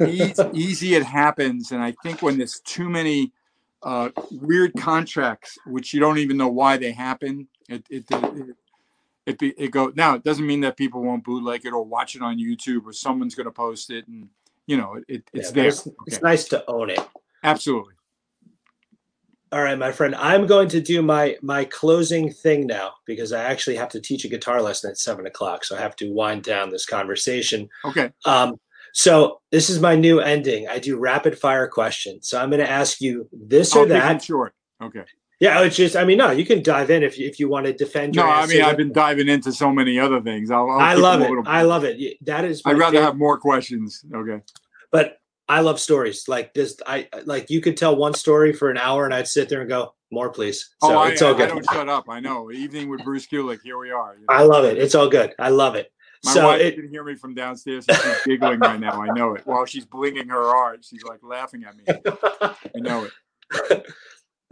[0.00, 1.72] easy, easy, it happens.
[1.72, 3.32] And I think when there's too many
[3.82, 8.56] uh, weird contracts, which you don't even know why they happen, it it it,
[9.26, 10.14] it, it, it go now.
[10.14, 13.34] It doesn't mean that people won't bootleg it or watch it on YouTube or someone's
[13.34, 14.28] going to post it, and
[14.66, 15.68] you know it, it's yeah, there.
[15.68, 15.96] It's, okay.
[16.06, 17.00] it's nice to own it.
[17.42, 17.94] Absolutely.
[19.50, 20.14] All right, my friend.
[20.16, 24.24] I'm going to do my my closing thing now because I actually have to teach
[24.24, 27.68] a guitar lesson at seven o'clock, so I have to wind down this conversation.
[27.84, 28.12] Okay.
[28.26, 28.56] Um,
[28.92, 30.68] so this is my new ending.
[30.68, 32.28] I do rapid fire questions.
[32.28, 34.22] So I'm going to ask you this or I'll that.
[34.22, 34.54] Short.
[34.82, 35.04] Okay.
[35.40, 35.96] Yeah, it's just.
[35.96, 38.26] I mean, no, you can dive in if you, if you want to defend your.
[38.26, 40.50] No, I mean, I've been diving into so many other things.
[40.50, 41.30] I'll, I'll i love it.
[41.46, 42.18] I love it.
[42.26, 42.60] That is.
[42.64, 43.06] I'd rather favorite.
[43.06, 44.04] have more questions.
[44.12, 44.42] Okay.
[44.90, 45.18] But
[45.48, 46.76] I love stories like this.
[46.86, 49.68] I like you could tell one story for an hour, and I'd sit there and
[49.68, 51.50] go, "More, please." So oh, I, it's all good.
[51.50, 52.04] I don't shut up.
[52.08, 52.50] I know.
[52.52, 53.60] Evening with Bruce Kulick.
[53.64, 54.14] Here we are.
[54.14, 54.34] You know?
[54.34, 54.78] I love it.
[54.78, 55.34] It's all good.
[55.38, 55.90] I love it.
[56.24, 57.86] My so wife it, can hear me from downstairs.
[57.88, 59.00] And she's giggling right now.
[59.00, 59.42] I know it.
[59.46, 61.84] While she's blinging her art, she's like laughing at me.
[62.74, 63.06] I know
[63.70, 63.86] it.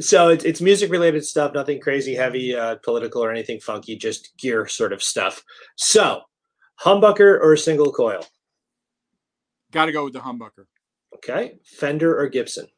[0.01, 3.97] So it's, it's music related stuff, nothing crazy, heavy, uh, political, or anything funky.
[3.97, 5.43] Just gear sort of stuff.
[5.77, 6.21] So,
[6.81, 8.25] humbucker or single coil?
[9.73, 10.67] Got to go with the humbucker.
[11.17, 11.59] Okay.
[11.65, 12.69] Fender or Gibson?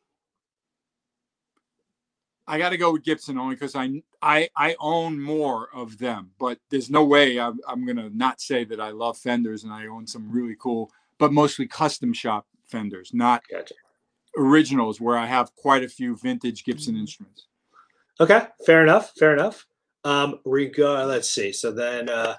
[2.46, 6.30] I got to go with Gibson only because I, I I own more of them,
[6.38, 9.86] but there's no way I'm, I'm gonna not say that I love Fenders and I
[9.86, 13.74] own some really cool, but mostly custom shop Fenders, not gotcha.
[14.36, 17.48] originals where I have quite a few vintage Gibson instruments.
[18.18, 19.66] Okay, fair enough, fair enough.
[20.04, 20.40] Um,
[20.74, 21.04] go.
[21.06, 21.52] let's see.
[21.52, 22.36] So then, uh,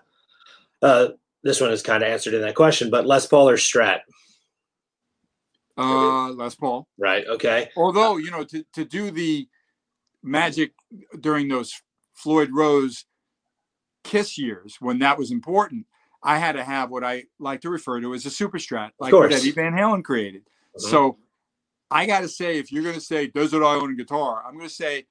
[0.81, 1.09] uh,
[1.43, 3.99] this one is kind of answered in that question, but Les Paul or Strat?
[5.79, 6.87] Uh, Les Paul.
[6.97, 7.25] Right.
[7.27, 7.69] Okay.
[7.75, 9.47] Although you know to to do the
[10.23, 10.73] magic
[11.19, 11.81] during those
[12.13, 13.05] Floyd Rose
[14.03, 15.85] Kiss years when that was important,
[16.23, 19.13] I had to have what I like to refer to as a super strat, like
[19.13, 20.41] what Eddie Van Halen created.
[20.41, 20.89] Mm-hmm.
[20.89, 21.17] So
[21.91, 24.43] I got to say, if you're going to say, does it I own a guitar?
[24.45, 25.05] I'm going to say,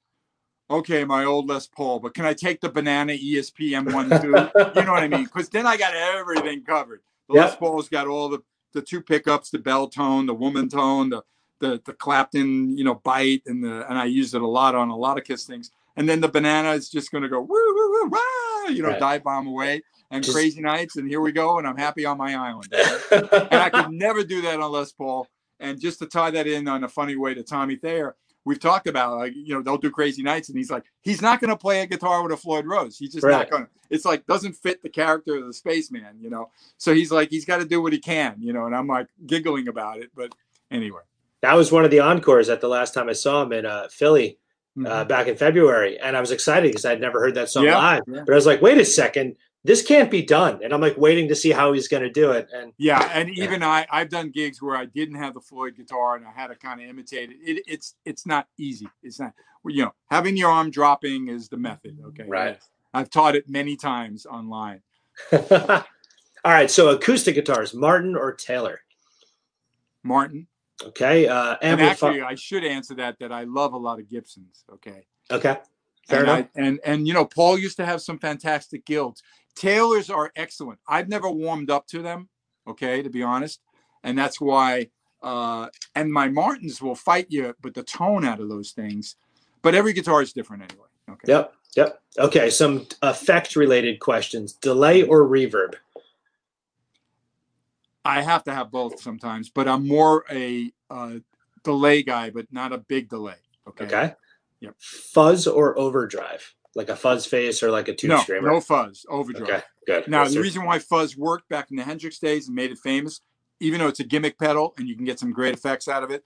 [0.70, 4.28] okay, my old Les Paul, but can I take the banana ESP M1 too?
[4.80, 5.24] you know what I mean?
[5.24, 7.00] Because then I got everything covered.
[7.28, 7.50] The yep.
[7.50, 8.42] Les Paul's got all the
[8.72, 11.22] the two pickups, the bell tone, the woman tone, the
[11.60, 14.90] the the Clapton, you know, bite, and the and I used it a lot on
[14.90, 15.70] a lot of Kiss things.
[15.96, 18.18] And then the banana is just going to go woo woo woo
[18.72, 19.00] you know, right.
[19.00, 20.36] dive bomb away and just...
[20.36, 22.72] crazy nights, and here we go, and I'm happy on my island.
[23.10, 25.26] and I could never do that on Les Paul.
[25.60, 28.14] And just to tie that in on a funny way to Tommy Thayer,
[28.48, 31.40] we've talked about like you know they'll do crazy nights, and he's like he's not
[31.40, 32.98] going to play a guitar with a Floyd Rose.
[32.98, 33.32] He's just right.
[33.32, 33.70] not going to.
[33.90, 36.50] It's like doesn't fit the character of the spaceman, you know.
[36.76, 38.66] So he's like he's got to do what he can, you know.
[38.66, 40.34] And I'm like giggling about it, but
[40.70, 41.02] anyway
[41.40, 43.88] that was one of the encores at the last time I saw him in uh,
[43.88, 44.38] Philly
[44.78, 45.08] uh, mm-hmm.
[45.08, 48.02] back in February, and I was excited because I'd never heard that song yeah, live.
[48.06, 48.22] Yeah.
[48.26, 51.28] But I was like, wait a second, this can't be done, and I'm like waiting
[51.28, 52.48] to see how he's going to do it.
[52.54, 53.44] And yeah, and yeah.
[53.44, 56.48] even I, I've done gigs where I didn't have the Floyd guitar and I had
[56.48, 57.36] to kind of imitate it.
[57.42, 57.62] it.
[57.66, 58.88] It's it's not easy.
[59.02, 59.32] It's not
[59.66, 61.98] you know having your arm dropping is the method.
[62.08, 62.58] Okay, right.
[62.94, 64.80] I've taught it many times online.
[65.32, 68.80] All right, so acoustic guitars, Martin or Taylor?
[70.02, 70.46] Martin.
[70.82, 71.26] Okay.
[71.26, 73.18] Uh, and actually, I should answer that.
[73.18, 74.64] That I love a lot of Gibsons.
[74.72, 75.06] Okay.
[75.30, 75.58] Okay.
[76.06, 76.46] Fair and enough.
[76.56, 79.22] I, and and you know, Paul used to have some fantastic guilds.
[79.58, 80.78] Taylors are excellent.
[80.86, 82.28] I've never warmed up to them.
[82.66, 83.60] Okay, to be honest,
[84.04, 84.88] and that's why.
[85.20, 89.16] Uh, and my Martins will fight you, but the tone out of those things.
[89.62, 90.86] But every guitar is different anyway.
[91.10, 91.32] Okay.
[91.32, 91.54] Yep.
[91.76, 92.02] Yep.
[92.18, 92.50] Okay.
[92.50, 95.74] Some effect related questions: delay or reverb?
[98.04, 101.14] I have to have both sometimes, but I'm more a uh,
[101.64, 103.42] delay guy, but not a big delay.
[103.66, 103.86] Okay.
[103.86, 104.14] Okay.
[104.60, 104.74] Yep.
[104.78, 108.48] Fuzz or overdrive, like a fuzz face or like a tube no, screamer.
[108.48, 109.50] No fuzz, overdrive.
[109.50, 110.08] Okay, good.
[110.08, 110.42] Now yes, the sir.
[110.42, 113.20] reason why fuzz worked back in the Hendrix days and made it famous,
[113.58, 116.12] even though it's a gimmick pedal and you can get some great effects out of
[116.12, 116.22] it,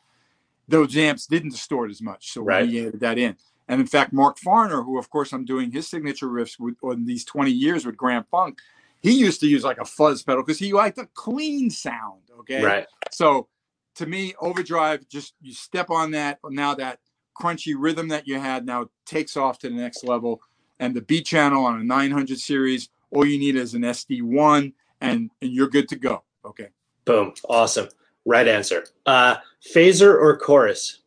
[0.69, 2.33] those amps didn't distort as much.
[2.33, 2.69] So right.
[2.69, 3.35] we added that in.
[3.67, 7.07] And in fact, Mark Farner, who of course I'm doing his signature riffs with on
[7.07, 8.59] these 20 years with Grand Funk,
[9.01, 12.21] he used to use like a fuzz pedal because he liked a clean sound.
[12.41, 12.63] Okay.
[12.63, 12.87] Right.
[13.11, 13.49] So
[13.95, 16.41] to me, overdrive, just you step on that.
[16.45, 16.99] Now that
[17.39, 20.41] crunchy rhythm that you had now takes off to the next level.
[20.79, 25.31] And the B channel on a 900 series, all you need is an SD1 and,
[25.41, 26.25] and you're good to go.
[26.45, 26.69] Okay.
[27.05, 27.35] Boom.
[27.49, 27.89] Awesome.
[28.25, 28.85] Right answer.
[29.07, 29.37] Uh,
[29.75, 31.03] phaser or chorus?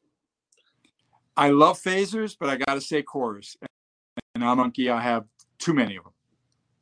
[1.37, 3.57] I love phasers, but I got to say chorus.
[4.35, 4.89] And I'm monkey.
[4.89, 5.25] I have
[5.59, 6.13] too many of them.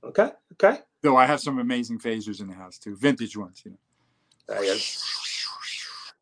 [0.04, 0.32] Okay.
[0.54, 0.82] Okay.
[1.02, 3.62] Though I have some amazing phasers in the house too, vintage ones.
[3.66, 3.78] You know.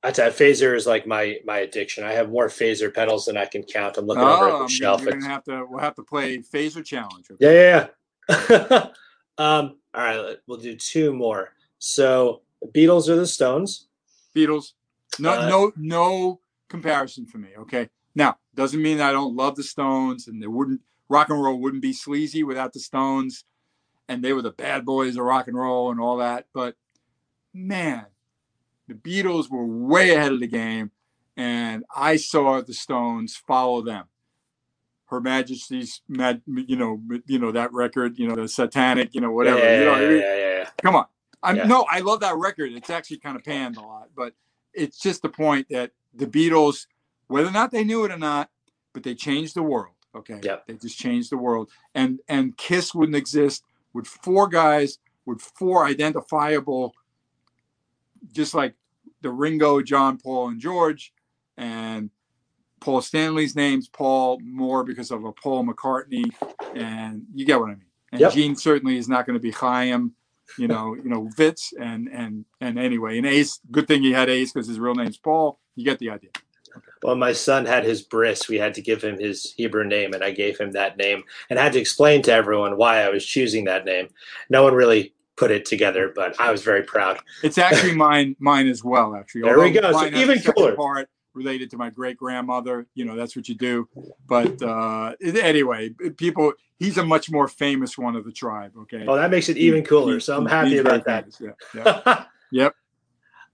[0.04, 2.04] I That's a phaser is like my my addiction.
[2.04, 3.98] I have more phaser pedals than I can count.
[3.98, 5.06] I'm looking oh, over at the I mean, shelf.
[5.06, 7.28] We're gonna have to we'll have to play phaser challenge.
[7.32, 7.70] Okay?
[7.70, 7.88] Yeah,
[8.30, 8.88] yeah,
[9.38, 11.54] um, all right, we'll do two more.
[11.78, 12.42] So
[12.74, 13.88] Beatles or the Stones?
[14.36, 14.74] Beatles.
[15.20, 17.50] No, Uh, no, no comparison for me.
[17.58, 17.90] Okay.
[18.16, 21.82] Now, doesn't mean I don't love the Stones, and they wouldn't rock and roll wouldn't
[21.82, 23.46] be sleazy without the Stones,
[24.08, 26.48] and they were the bad boys of rock and roll and all that.
[26.54, 26.76] But
[27.54, 28.06] man,
[28.92, 30.92] the Beatles were way ahead of the game,
[31.38, 34.06] and I saw the Stones follow them.
[35.06, 39.32] Her Majesty's, Mad- you know, you know that record, you know, the Satanic, you know,
[39.32, 39.60] whatever.
[39.60, 40.70] Yeah, you know, yeah, yeah, yeah, yeah.
[40.82, 41.06] come on.
[41.44, 41.68] I'm Yeah.
[41.68, 42.72] no, I love that record.
[42.74, 44.34] It's actually kind of panned a lot, but
[44.74, 46.88] it's just the point that the Beatles,
[47.28, 48.50] whether or not they knew it or not,
[48.94, 49.96] but they changed the world.
[50.14, 50.40] Okay.
[50.44, 50.68] Yep.
[50.68, 51.72] They just changed the world.
[51.96, 53.64] And and Kiss wouldn't exist
[53.94, 56.94] with four guys with four identifiable,
[58.32, 58.76] just like
[59.22, 61.14] the Ringo, John, Paul, and George,
[61.58, 62.10] and
[62.80, 66.32] Paul Stanley's name's Paul more because of a Paul McCartney,
[66.76, 67.86] and you get what I mean.
[68.12, 68.34] And Yep.
[68.34, 70.14] Gene certainly is not going to be Chaim,
[70.58, 73.60] you know, you know, Vitz, and and and anyway, and Ace.
[73.72, 75.60] Good thing he had Ace because his real name's Paul.
[75.76, 76.32] You get the idea.
[77.04, 78.48] Well, my son had his bris.
[78.48, 81.58] We had to give him his Hebrew name, and I gave him that name and
[81.58, 84.10] had to explain to everyone why I was choosing that name.
[84.50, 87.18] No one really put it together, but I was very proud.
[87.42, 89.16] It's actually mine, mine as well.
[89.16, 89.82] Actually, There we go.
[89.82, 90.76] So mine has a even cooler.
[90.76, 92.86] Part related to my great grandmother.
[92.94, 93.90] You know, that's what you do.
[94.28, 96.54] But uh, anyway, people.
[96.78, 98.72] He's a much more famous one of the tribe.
[98.76, 99.06] Okay.
[99.08, 100.20] Oh, that makes it even cooler.
[100.20, 101.32] So I'm happy about that.
[101.32, 101.84] famous, Yeah.
[102.06, 102.24] yeah.
[102.54, 102.76] Yep.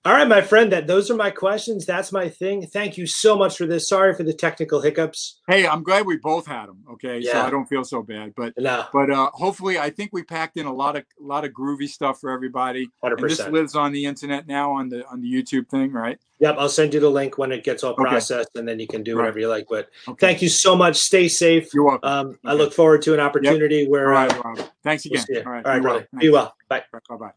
[0.06, 0.72] All right, my friend.
[0.72, 1.86] That those are my questions.
[1.86, 2.66] That's my thing.
[2.68, 3.90] Thank you so much for this.
[3.90, 5.42] Sorry for the technical hiccups.
[5.50, 6.82] Hey, I'm glad we both had them.
[6.94, 7.34] Okay, yeah.
[7.34, 8.34] so I don't feel so bad.
[8.38, 11.44] But No, but uh, hopefully, I think we packed in a lot of a lot
[11.44, 12.88] of groovy stuff for everybody.
[13.04, 13.18] 100%.
[13.18, 16.18] And this lives on the internet now on the on the YouTube thing, right?
[16.40, 18.04] Yep, I'll send you the link when it gets all Okay.
[18.04, 19.24] processed, and then you can do Right.
[19.24, 19.66] whatever you like.
[19.70, 20.26] But Okay.
[20.26, 20.96] thank you so much.
[20.98, 21.74] Stay safe.
[21.74, 22.10] You're welcome.
[22.10, 24.60] Um, I look forward to an opportunity All where right, uh, Rob.
[24.84, 25.44] Thanks we'll again.
[25.46, 25.94] All right, all right well.
[25.96, 26.08] brother.
[26.18, 26.56] Be well.
[26.70, 26.84] Bye.
[27.10, 27.32] Bye bye.